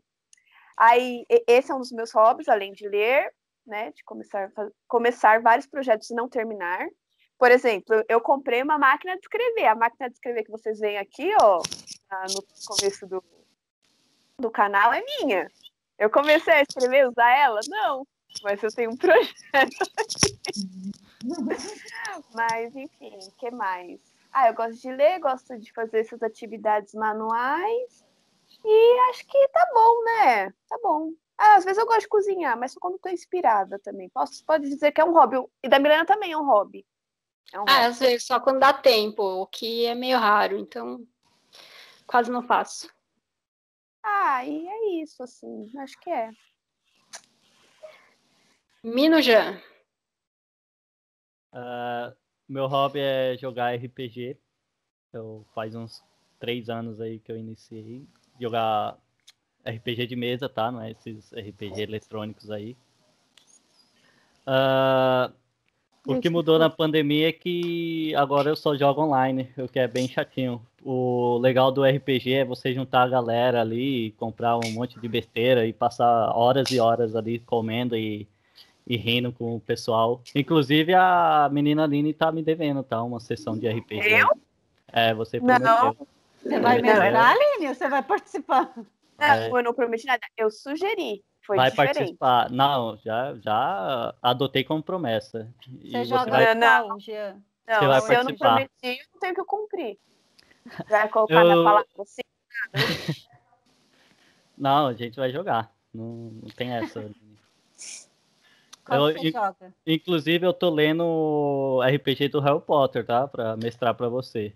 Aí, 0.76 1.24
esse 1.46 1.70
é 1.70 1.74
um 1.74 1.78
dos 1.78 1.92
meus 1.92 2.12
hobbies, 2.12 2.48
além 2.48 2.72
de 2.72 2.86
ler, 2.88 3.32
né, 3.66 3.92
de 3.92 4.04
começar, 4.04 4.50
começar 4.86 5.40
vários 5.40 5.66
projetos 5.66 6.10
e 6.10 6.14
não 6.14 6.28
terminar. 6.28 6.86
Por 7.38 7.50
exemplo, 7.50 8.02
eu 8.08 8.20
comprei 8.20 8.62
uma 8.62 8.78
máquina 8.78 9.14
de 9.14 9.20
escrever. 9.20 9.66
A 9.66 9.74
máquina 9.74 10.08
de 10.08 10.14
escrever 10.14 10.44
que 10.44 10.50
vocês 10.50 10.78
veem 10.78 10.98
aqui, 10.98 11.30
ó, 11.40 11.60
no 12.32 12.42
começo 12.66 13.06
do, 13.06 13.22
do 14.40 14.50
canal, 14.50 14.92
é 14.92 15.02
minha. 15.04 15.50
Eu 15.98 16.08
comecei 16.08 16.54
a 16.54 16.62
escrever, 16.62 17.08
usar 17.08 17.30
ela? 17.36 17.60
Não, 17.68 18.06
mas 18.42 18.62
eu 18.62 18.70
tenho 18.70 18.90
um 18.90 18.96
projeto 18.98 19.76
mas, 22.34 22.74
enfim, 22.76 23.16
o 23.16 23.32
que 23.38 23.50
mais? 23.50 24.00
Ah, 24.32 24.48
eu 24.48 24.54
gosto 24.54 24.80
de 24.80 24.92
ler, 24.92 25.18
gosto 25.18 25.58
de 25.58 25.72
fazer 25.72 26.00
essas 26.00 26.22
atividades 26.22 26.94
manuais. 26.94 28.04
E 28.64 28.98
acho 29.10 29.26
que 29.26 29.48
tá 29.48 29.66
bom, 29.72 30.04
né? 30.04 30.50
Tá 30.68 30.78
bom. 30.82 31.12
Ah, 31.38 31.56
às 31.56 31.64
vezes 31.64 31.78
eu 31.78 31.86
gosto 31.86 32.00
de 32.00 32.08
cozinhar, 32.08 32.58
mas 32.58 32.72
só 32.72 32.80
quando 32.80 32.96
estou 32.96 33.12
inspirada 33.12 33.78
também. 33.80 34.08
Posso, 34.08 34.44
pode 34.44 34.68
dizer 34.68 34.92
que 34.92 35.00
é 35.00 35.04
um 35.04 35.12
hobby. 35.12 35.36
E 35.62 35.68
da 35.68 35.78
Milena 35.78 36.06
também 36.06 36.32
é 36.32 36.38
um 36.38 36.46
hobby. 36.46 36.86
É 37.52 37.60
um 37.60 37.64
ah, 37.68 37.72
hobby. 37.72 37.84
às 37.86 37.98
vezes 37.98 38.26
só 38.26 38.40
quando 38.40 38.60
dá 38.60 38.72
tempo, 38.72 39.22
o 39.22 39.46
que 39.46 39.84
é 39.84 39.94
meio 39.94 40.18
raro, 40.18 40.56
então 40.56 41.06
quase 42.06 42.30
não 42.30 42.42
faço. 42.42 42.90
Ah, 44.02 44.44
e 44.44 44.66
é 44.66 45.02
isso, 45.02 45.22
assim, 45.22 45.70
acho 45.78 45.98
que 46.00 46.08
é. 46.08 46.30
Minujan. 48.82 49.60
Uh, 51.52 52.14
meu 52.48 52.66
hobby 52.66 53.00
é 53.00 53.36
jogar 53.36 53.74
RPG. 53.74 54.38
Eu 55.12 55.44
faz 55.54 55.74
uns 55.74 56.04
três 56.38 56.68
anos 56.68 57.00
aí 57.00 57.18
que 57.18 57.32
eu 57.32 57.36
iniciei 57.36 58.06
jogar 58.40 58.96
RPG 59.66 60.06
de 60.06 60.16
mesa, 60.16 60.48
tá? 60.48 60.70
Não 60.70 60.80
é 60.80 60.92
esses 60.92 61.32
RPG 61.32 61.82
eletrônicos 61.82 62.50
aí. 62.50 62.76
Uh, 64.46 65.32
o 66.06 66.20
que 66.20 66.30
mudou 66.30 66.58
na 66.58 66.70
pandemia 66.70 67.30
é 67.30 67.32
que 67.32 68.14
agora 68.14 68.48
eu 68.48 68.54
só 68.54 68.76
jogo 68.76 69.02
online, 69.02 69.50
o 69.58 69.66
que 69.66 69.78
é 69.78 69.88
bem 69.88 70.06
chatinho. 70.08 70.64
O 70.84 71.36
legal 71.38 71.72
do 71.72 71.84
RPG 71.84 72.32
é 72.32 72.44
você 72.44 72.72
juntar 72.72 73.02
a 73.02 73.08
galera 73.08 73.60
ali, 73.60 74.12
comprar 74.12 74.56
um 74.56 74.70
monte 74.70 75.00
de 75.00 75.08
besteira 75.08 75.66
e 75.66 75.72
passar 75.72 76.30
horas 76.30 76.70
e 76.70 76.78
horas 76.78 77.16
ali 77.16 77.40
comendo 77.40 77.96
e, 77.96 78.28
e 78.86 78.96
rindo 78.96 79.32
com 79.32 79.56
o 79.56 79.60
pessoal. 79.60 80.22
Inclusive 80.32 80.94
a 80.94 81.48
menina 81.50 81.82
Aline 81.82 82.14
tá 82.14 82.30
me 82.30 82.42
devendo, 82.42 82.84
tá? 82.84 83.02
Uma 83.02 83.18
sessão 83.18 83.58
de 83.58 83.68
RPG. 83.68 84.12
Eu? 84.12 84.28
É, 84.92 85.12
você 85.12 85.40
prometeu. 85.40 85.66
Não. 85.66 85.96
Você 86.40 86.60
vai 86.60 86.80
mestrar, 86.80 87.36
Aline? 87.36 87.74
Você 87.74 87.88
vai 87.88 88.02
participar? 88.04 88.72
Não, 89.18 89.26
é... 89.26 89.48
eu 89.50 89.62
não 89.62 89.74
prometi 89.74 90.06
nada, 90.06 90.20
eu 90.36 90.50
sugeri. 90.50 91.24
Foi 91.46 91.56
vai 91.56 91.70
diferente. 91.70 91.94
participar. 91.94 92.50
Não, 92.50 92.96
já, 92.98 93.34
já 93.36 94.14
adotei 94.20 94.64
como 94.64 94.82
promessa. 94.82 95.52
Você 95.80 95.98
e 95.98 96.04
joga 96.04 96.30
vai... 96.30 96.54
não, 96.54 96.88
não, 96.88 97.00
Jean. 97.00 97.40
Não, 97.66 97.74
se 97.74 97.86
participar. 97.86 98.14
eu 98.14 98.24
não 98.24 98.36
prometi, 98.36 98.70
eu 98.82 99.06
não 99.12 99.20
tenho 99.20 99.34
que 99.34 99.44
cumprir. 99.44 99.98
Vai 100.88 101.08
colocar 101.08 101.44
eu... 101.44 101.48
na 101.48 101.54
palavra 101.64 101.86
assim? 102.00 102.22
não, 104.58 104.88
a 104.88 104.94
gente 104.94 105.16
vai 105.16 105.30
jogar. 105.30 105.72
Não, 105.94 106.32
não 106.42 106.50
tem 106.56 106.72
essa. 106.72 107.08
Qual 108.84 109.10
eu, 109.10 109.32
joga? 109.32 109.74
Inclusive, 109.84 110.46
eu 110.46 110.52
tô 110.52 110.70
lendo 110.70 111.04
o 111.04 111.82
RPG 111.82 112.28
do 112.28 112.40
Harry 112.40 112.60
Potter, 112.60 113.04
tá? 113.04 113.26
Pra 113.26 113.56
mestrar 113.56 113.94
pra 113.94 114.08
você. 114.08 114.54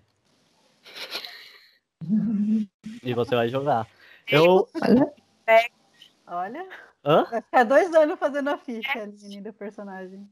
e 3.03 3.12
você 3.12 3.35
vai 3.35 3.49
jogar. 3.49 3.88
Eu. 4.31 4.69
Olha. 4.83 5.71
Olha. 6.27 6.69
Hã? 7.05 7.25
Vai 7.25 7.43
ficar 7.43 7.64
dois 7.64 7.95
anos 7.95 8.19
fazendo 8.19 8.51
a 8.51 8.59
ficha 8.59 9.03
ali 9.03 9.40
do 9.40 9.53
personagem. 9.53 10.29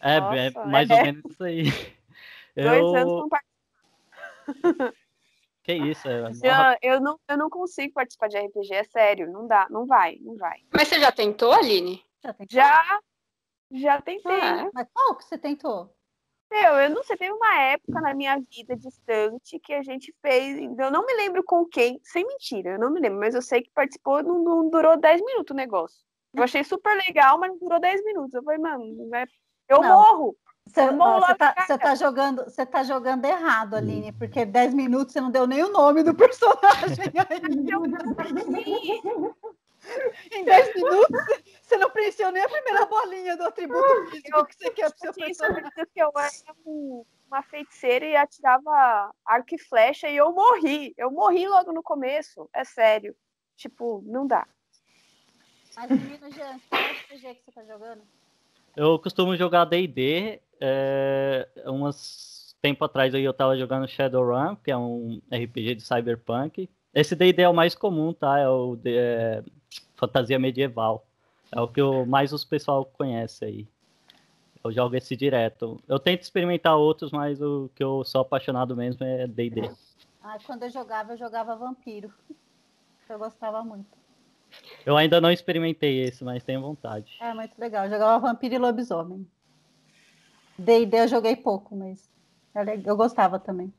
É, 0.00 0.20
Nossa, 0.20 0.36
é 0.36 0.66
mais 0.66 0.90
é. 0.90 0.94
ou 0.94 1.02
menos 1.02 1.24
isso 1.30 1.44
aí. 1.44 1.64
Dois 2.54 2.80
eu... 2.82 2.94
anos 2.94 3.12
não 3.12 3.28
Que 5.64 5.72
isso? 5.72 6.06
É 6.06 6.78
eu, 6.82 7.00
não, 7.00 7.18
eu 7.26 7.38
não 7.38 7.50
consigo 7.50 7.94
participar 7.94 8.28
de 8.28 8.38
RPG, 8.38 8.74
é 8.74 8.84
sério. 8.84 9.32
Não 9.32 9.46
dá, 9.46 9.66
não 9.70 9.86
vai, 9.86 10.18
não 10.20 10.36
vai. 10.36 10.60
Mas 10.72 10.88
você 10.88 11.00
já 11.00 11.10
tentou, 11.10 11.52
Aline? 11.52 12.04
Já, 12.22 12.32
tentou? 12.32 12.56
já, 12.56 13.00
já 13.72 14.02
tentei. 14.02 14.40
Ah, 14.40 14.70
mas 14.72 14.86
qual 14.92 15.16
que 15.16 15.24
você 15.24 15.38
tentou? 15.38 15.92
Meu, 16.50 16.74
eu 16.74 16.90
não 16.90 17.02
sei, 17.02 17.16
teve 17.16 17.32
uma 17.32 17.60
época 17.62 18.00
na 18.00 18.14
minha 18.14 18.38
vida 18.38 18.76
distante 18.76 19.58
que 19.58 19.72
a 19.72 19.82
gente 19.82 20.14
fez. 20.22 20.56
Eu 20.78 20.90
não 20.90 21.04
me 21.04 21.14
lembro 21.14 21.42
com 21.42 21.66
quem, 21.66 22.00
sem 22.04 22.26
mentira, 22.26 22.72
eu 22.72 22.78
não 22.78 22.90
me 22.90 23.00
lembro, 23.00 23.18
mas 23.18 23.34
eu 23.34 23.42
sei 23.42 23.62
que 23.62 23.70
participou, 23.74 24.22
não, 24.22 24.42
não 24.42 24.70
durou 24.70 24.96
10 24.96 25.20
minutos 25.22 25.52
o 25.52 25.56
negócio. 25.56 25.98
Eu 26.32 26.42
achei 26.42 26.64
super 26.64 26.96
legal, 26.96 27.38
mas 27.38 27.50
não 27.50 27.58
durou 27.58 27.80
10 27.80 28.04
minutos. 28.04 28.34
Eu 28.34 28.42
falei, 28.42 28.58
mano, 28.58 29.08
né? 29.08 29.26
eu 29.68 29.80
não. 29.80 29.88
morro. 29.88 30.36
Você, 30.66 30.80
tá, 31.36 31.78
tá, 31.78 31.94
jogando, 31.94 32.44
você 32.44 32.64
tá 32.64 32.82
jogando 32.82 33.26
errado, 33.26 33.74
Aline, 33.74 34.12
porque 34.12 34.46
10 34.46 34.72
minutos 34.72 35.12
você 35.12 35.20
não 35.20 35.30
deu 35.30 35.46
nem 35.46 35.62
o 35.62 35.70
nome 35.70 36.02
do 36.02 36.14
personagem. 36.14 37.04
em 40.32 40.44
10 40.44 40.74
minutos 40.74 41.42
Você 41.64 41.78
não 41.78 41.90
preencheu 41.90 42.30
nem 42.30 42.42
a 42.42 42.48
primeira 42.48 42.84
bolinha 42.84 43.36
do 43.36 43.44
atributo 43.44 44.10
físico 44.10 44.36
eu, 44.36 44.44
que 44.44 44.54
você 44.54 44.70
quer 44.70 44.90
pro 44.90 44.98
seu 44.98 45.14
personagem. 45.14 45.70
que 45.72 46.02
eu 46.02 46.12
era 46.14 46.54
uma 47.26 47.42
feiticeira 47.42 48.04
e 48.04 48.14
atirava 48.14 49.10
arco 49.24 49.54
e 49.54 49.58
flecha 49.58 50.08
e 50.08 50.16
eu 50.16 50.30
morri. 50.32 50.94
Eu 50.96 51.10
morri 51.10 51.48
logo 51.48 51.72
no 51.72 51.82
começo. 51.82 52.48
É 52.52 52.64
sério. 52.64 53.16
Tipo, 53.56 54.02
não 54.06 54.26
dá. 54.26 54.46
Mas, 55.74 55.90
menino 55.90 56.30
Jean, 56.30 56.60
qual 56.68 56.82
RPG 56.82 57.34
que 57.34 57.44
você 57.44 57.52
tá 57.52 57.64
jogando? 57.64 58.02
Eu 58.76 58.98
costumo 58.98 59.34
jogar 59.34 59.64
D&D. 59.64 60.40
É, 60.60 61.48
umas 61.64 62.54
tempo 62.60 62.84
atrás 62.84 63.14
aí 63.14 63.24
eu 63.24 63.34
tava 63.34 63.56
jogando 63.58 63.88
Shadowrun, 63.88 64.56
que 64.56 64.70
é 64.70 64.76
um 64.76 65.20
RPG 65.30 65.76
de 65.76 65.82
cyberpunk. 65.82 66.68
Esse 66.94 67.14
D&D 67.14 67.42
é 67.42 67.48
o 67.48 67.54
mais 67.54 67.74
comum, 67.74 68.12
tá? 68.12 68.38
É 68.38 68.48
o 68.48 68.76
de, 68.76 68.96
é, 68.96 69.42
fantasia 69.96 70.38
medieval. 70.38 71.06
É 71.54 71.60
o 71.60 71.68
que 71.68 71.80
eu, 71.80 72.04
mais 72.04 72.32
os 72.32 72.44
pessoal 72.44 72.84
conhece 72.84 73.44
aí. 73.44 73.68
Eu 74.64 74.72
jogo 74.72 74.96
esse 74.96 75.14
direto. 75.14 75.80
Eu 75.86 76.00
tento 76.00 76.22
experimentar 76.22 76.76
outros, 76.76 77.12
mas 77.12 77.40
o 77.40 77.70
que 77.76 77.84
eu 77.84 78.02
sou 78.02 78.22
apaixonado 78.22 78.74
mesmo 78.74 79.04
é 79.04 79.28
D&D. 79.28 79.70
Ah, 80.20 80.36
quando 80.44 80.64
eu 80.64 80.70
jogava, 80.70 81.12
eu 81.12 81.16
jogava 81.16 81.54
vampiro. 81.54 82.12
Eu 83.08 83.18
gostava 83.20 83.62
muito. 83.62 83.96
Eu 84.84 84.96
ainda 84.96 85.20
não 85.20 85.30
experimentei 85.30 86.00
esse, 86.00 86.24
mas 86.24 86.42
tenho 86.42 86.60
vontade. 86.60 87.16
É 87.20 87.32
muito 87.32 87.56
legal. 87.56 87.84
Eu 87.84 87.90
jogava 87.90 88.26
vampiro 88.26 88.54
e 88.56 88.58
lobisomem. 88.58 89.24
D&D 90.58 91.02
eu 91.02 91.08
joguei 91.08 91.36
pouco, 91.36 91.76
mas 91.76 92.10
eu 92.84 92.96
gostava 92.96 93.38
também. 93.38 93.72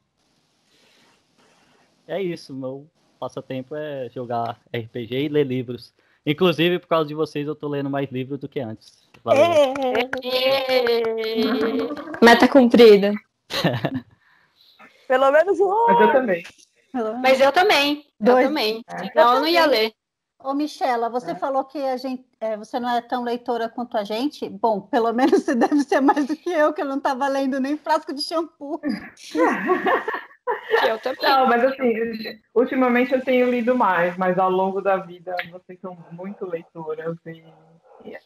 É 2.08 2.22
isso, 2.22 2.54
meu 2.54 2.88
passatempo 3.20 3.76
é 3.76 4.08
jogar 4.10 4.62
RPG 4.72 5.26
e 5.26 5.30
ler 5.30 5.46
livros. 5.46 5.94
Inclusive, 6.26 6.80
por 6.80 6.88
causa 6.88 7.08
de 7.08 7.14
vocês, 7.14 7.48
eu 7.48 7.56
tô 7.56 7.68
lendo 7.68 7.90
mais 7.90 8.10
livros 8.12 8.40
do 8.40 8.50
que 8.50 8.60
antes. 8.60 9.08
Valeu. 9.24 9.74
Meta 12.22 12.48
cumprida. 12.48 13.14
Pelo 15.08 15.32
menos 15.32 15.60
um. 15.60 15.86
Mas 15.88 16.02
eu 16.02 16.12
também. 16.12 16.44
Mas 17.22 17.42
eu 17.42 17.52
também. 17.52 18.06
Dois. 18.20 18.44
Eu 18.44 18.48
também. 18.48 18.84
É. 18.88 19.06
Então 19.06 19.36
eu 19.36 19.40
não 19.42 19.48
ia 19.48 19.66
ler. 19.66 19.94
Ô, 20.40 20.54
Michela, 20.54 21.10
você 21.10 21.32
é. 21.32 21.36
falou 21.36 21.66
que 21.66 21.78
a 21.80 21.98
gente, 21.98 22.24
é, 22.40 22.56
você 22.56 22.80
não 22.80 22.90
é 22.90 23.02
tão 23.02 23.24
leitora 23.24 23.68
quanto 23.68 23.98
a 23.98 24.04
gente. 24.04 24.48
Bom, 24.48 24.82
pelo 24.82 25.12
menos 25.12 25.44
você 25.44 25.54
deve 25.56 25.82
ser 25.84 26.02
mais 26.02 26.26
do 26.28 26.36
que 26.36 26.50
eu, 26.50 26.74
que 26.74 26.82
eu 26.82 26.86
não 26.86 26.98
estava 26.98 27.28
lendo 27.28 27.60
nem 27.60 27.78
frasco 27.78 28.14
de 28.14 28.22
shampoo. 28.22 28.80
eu 30.88 31.00
também. 31.00 31.24
Não, 31.24 31.48
mas 31.48 31.64
assim, 31.64 32.40
ultimamente 32.54 33.14
eu 33.14 33.22
tenho 33.22 33.50
lido 33.50 33.76
mais, 33.76 34.18
mas 34.18 34.38
ao 34.38 34.50
longo 34.50 34.82
da 34.82 34.98
vida 34.98 35.36
vocês 35.52 35.80
são 35.80 35.98
muito 36.12 36.46
leitoras 36.46 37.18
e 37.26 37.44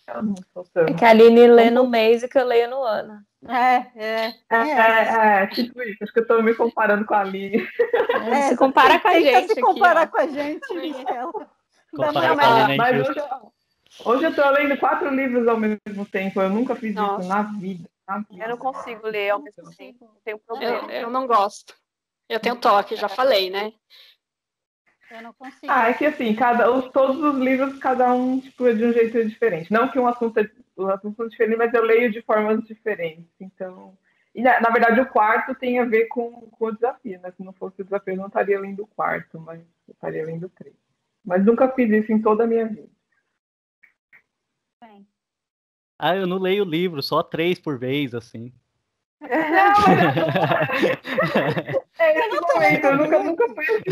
eu 0.08 0.24
não 0.24 0.36
sou 0.54 0.66
tanto. 0.74 0.92
É 0.92 0.94
que 0.94 1.06
a 1.06 1.10
Aline 1.10 1.48
lê 1.48 1.70
no 1.70 1.88
mês 1.88 2.24
e 2.24 2.28
que 2.28 2.38
eu 2.38 2.46
leio 2.46 2.70
no 2.70 2.84
ano. 2.84 3.24
É, 3.48 3.86
é. 3.96 4.34
É, 4.50 4.56
é, 4.56 5.44
é 5.44 5.48
tipo 5.48 5.82
isso. 5.82 6.04
Acho 6.04 6.12
que 6.12 6.20
eu 6.20 6.24
estou 6.24 6.44
me 6.44 6.54
comparando 6.54 7.06
com 7.06 7.14
a 7.14 7.22
Aline. 7.22 7.66
É, 8.32 8.50
se 8.50 8.58
compara 8.58 9.00
com 9.00 9.08
a 9.08 9.20
gente. 9.20 9.54
Se 9.54 9.62
comparar 9.62 10.02
aqui, 10.02 10.12
com 10.12 10.18
a 10.20 10.28
gente, 10.28 10.74
Michela. 10.74 11.32
Comparar 11.96 12.36
com 12.36 12.42
a 12.42 12.76
Mas 12.76 13.10
hoje, 13.10 13.22
hoje 14.06 14.24
eu 14.26 14.30
estou 14.32 14.50
lendo 14.52 14.78
quatro 14.78 15.10
livros 15.10 15.48
ao 15.48 15.58
mesmo 15.58 16.06
tempo. 16.12 16.42
Eu 16.42 16.50
nunca 16.50 16.76
fiz 16.76 16.94
Nossa. 16.94 17.22
isso 17.22 17.30
na 17.30 17.44
vida, 17.44 17.90
na 18.08 18.20
vida. 18.20 18.44
Eu 18.44 18.50
não 18.50 18.58
consigo 18.58 19.08
ler 19.08 19.30
ao 19.30 19.40
mesmo 19.40 19.74
tempo. 19.76 20.12
Tenho 20.26 20.40
problema. 20.40 20.92
Eu, 20.92 21.04
eu 21.04 21.10
não 21.10 21.26
gosto. 21.26 21.74
Eu 22.30 22.40
tenho 22.40 22.56
toque, 22.56 22.96
já 22.96 23.10
falei, 23.10 23.50
né? 23.50 23.74
Eu 25.10 25.24
não 25.24 25.34
consigo. 25.34 25.66
Ah, 25.68 25.90
é 25.90 25.94
que 25.94 26.06
assim, 26.06 26.36
cada, 26.36 26.72
os, 26.72 26.92
todos 26.92 27.18
os 27.18 27.36
livros, 27.40 27.80
cada 27.80 28.14
um 28.14 28.40
tipo, 28.40 28.68
é 28.68 28.74
de 28.74 28.86
um 28.86 28.94
jeito 28.94 29.28
diferente. 29.28 29.74
Não 29.74 29.90
que 29.90 29.98
um 29.98 30.06
assunto, 30.06 30.40
é, 30.40 30.50
um 30.78 30.88
assunto 30.88 31.24
é 31.24 31.28
diferente, 31.28 31.58
mas 31.58 31.74
eu 31.74 31.84
leio 31.84 32.12
de 32.12 32.22
formas 32.22 32.64
diferentes. 32.66 33.26
Então, 33.40 33.98
e 34.36 34.44
na, 34.44 34.62
na, 34.62 34.70
verdade 34.70 35.02
o 35.02 35.08
quarto 35.08 35.56
tem 35.56 35.80
a 35.80 35.86
ver 35.86 36.06
com, 36.06 36.32
com 36.52 36.66
o 36.66 36.72
desafio, 36.72 37.20
né? 37.20 37.32
Se 37.32 37.44
não 37.44 37.52
fosse 37.54 37.82
o 37.82 37.84
desafio, 37.84 38.14
eu 38.14 38.18
não 38.18 38.28
estaria 38.28 38.60
lendo 38.60 38.84
o 38.84 38.88
quarto, 38.88 39.40
mas 39.40 39.60
eu 39.88 39.94
estaria 39.94 40.24
lendo 40.24 40.48
três. 40.50 40.76
Mas 41.26 41.44
nunca 41.44 41.68
fiz 41.70 41.90
isso 41.90 42.12
em 42.12 42.22
toda 42.22 42.44
a 42.44 42.48
minha 42.48 42.68
vida. 42.68 42.90
Bem. 44.80 45.08
Ah, 45.98 46.16
eu 46.16 46.28
não 46.28 46.38
leio 46.38 46.64
livro, 46.64 47.02
só 47.02 47.24
três 47.24 47.60
por 47.60 47.80
vez, 47.80 48.14
assim. 48.14 48.54
Não, 49.22 49.28
é 52.00 52.26
eu 52.26 52.30
não 52.30 52.42
tô 52.42 52.60
lendo 52.60 52.86
eu 52.86 52.98
nunca, 52.98 53.24
nunca 53.24 53.50
fui 53.54 53.66
assim. 53.66 53.84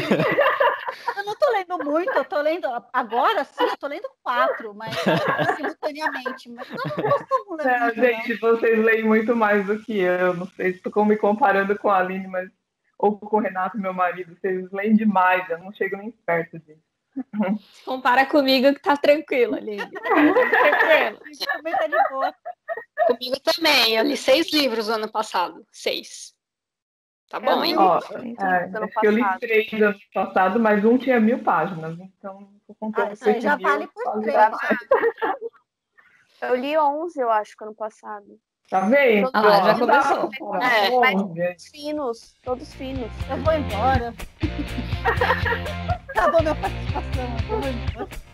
Eu 1.18 1.26
não 1.26 1.36
tô 1.36 1.52
lendo 1.52 1.78
muito, 1.84 2.12
eu 2.12 2.24
tô 2.24 2.40
lendo. 2.42 2.66
Agora 2.94 3.44
sim, 3.44 3.66
eu 3.66 3.76
tô 3.78 3.88
lendo 3.88 4.10
quatro, 4.24 4.74
mas 4.74 4.96
simultaneamente. 5.58 6.50
Mas 6.50 6.70
eu 6.70 6.78
não 6.78 7.12
costumo 7.12 7.58
ler. 7.58 7.66
Não, 7.66 7.94
gente, 7.94 8.42
não. 8.42 8.52
vocês 8.52 8.80
leem 8.80 9.04
muito 9.04 9.36
mais 9.36 9.66
do 9.66 9.84
que 9.84 10.00
eu. 10.00 10.34
Não 10.34 10.48
sei 10.48 10.72
se 10.72 10.78
estou 10.78 11.06
me 11.06 11.18
comparando 11.18 11.78
com 11.78 11.90
a 11.90 11.98
Aline, 11.98 12.28
mas. 12.28 12.50
Ou 12.98 13.20
com 13.20 13.38
o 13.38 13.42
Renato, 13.42 13.78
meu 13.78 13.94
marido. 13.94 14.34
Vocês 14.40 14.72
leem 14.72 14.96
demais, 14.96 15.50
eu 15.50 15.60
não 15.60 15.74
chego 15.74 15.98
nem 15.98 16.10
perto 16.10 16.58
disso. 16.60 16.87
Compara 17.86 18.26
comigo 18.26 18.74
que 18.74 18.82
tá 18.82 18.98
tranquilo, 18.98 19.56
Aline. 19.56 19.78
tranquilo. 19.90 21.20
Também 21.54 21.74
tá 21.74 21.88
de 21.88 22.10
boa. 22.10 22.36
Comigo 23.08 23.40
também. 23.40 23.96
Eu 23.96 24.04
li 24.04 24.18
seis 24.18 24.52
livros 24.52 24.88
no 24.88 24.96
ano 24.96 25.12
passado. 25.12 25.66
Seis. 25.72 26.36
Tá 27.30 27.40
bom, 27.40 27.64
hein? 27.64 27.76
Ó, 27.78 28.00
é, 28.00 28.72
eu 29.04 29.12
li 29.12 29.24
três 29.40 29.74
ano 29.74 30.00
passado, 30.14 30.60
mas 30.60 30.84
um 30.86 30.98
tinha 30.98 31.20
mil 31.20 31.44
páginas. 31.44 32.00
Então, 32.00 32.50
vou 32.66 32.76
contar 32.80 33.12
ah, 33.12 33.40
já 33.40 33.58
vale 33.58 33.88
por 33.88 34.22
três. 34.22 34.38
Eu 36.42 36.56
li 36.56 36.78
onze, 36.78 37.20
eu 37.20 37.30
acho, 37.32 37.58
que 37.58 37.64
ano 37.64 37.76
passado. 37.76 38.40
Tá 38.70 38.82
vendo? 38.82 39.30
Ah, 39.34 39.64
já 39.64 39.80
começou. 39.80 40.30
É, 40.62 40.90
todos 40.90 41.68
finos, 41.68 42.36
todos 42.44 42.74
finos. 42.74 43.10
Eu 43.30 43.38
vou 43.38 43.54
embora. 43.54 44.14
Acabou 46.10 46.42
minha 46.42 46.56
participação. 46.56 47.38
Eu 47.50 47.62
vou 47.62 47.70
embora. 47.70 48.27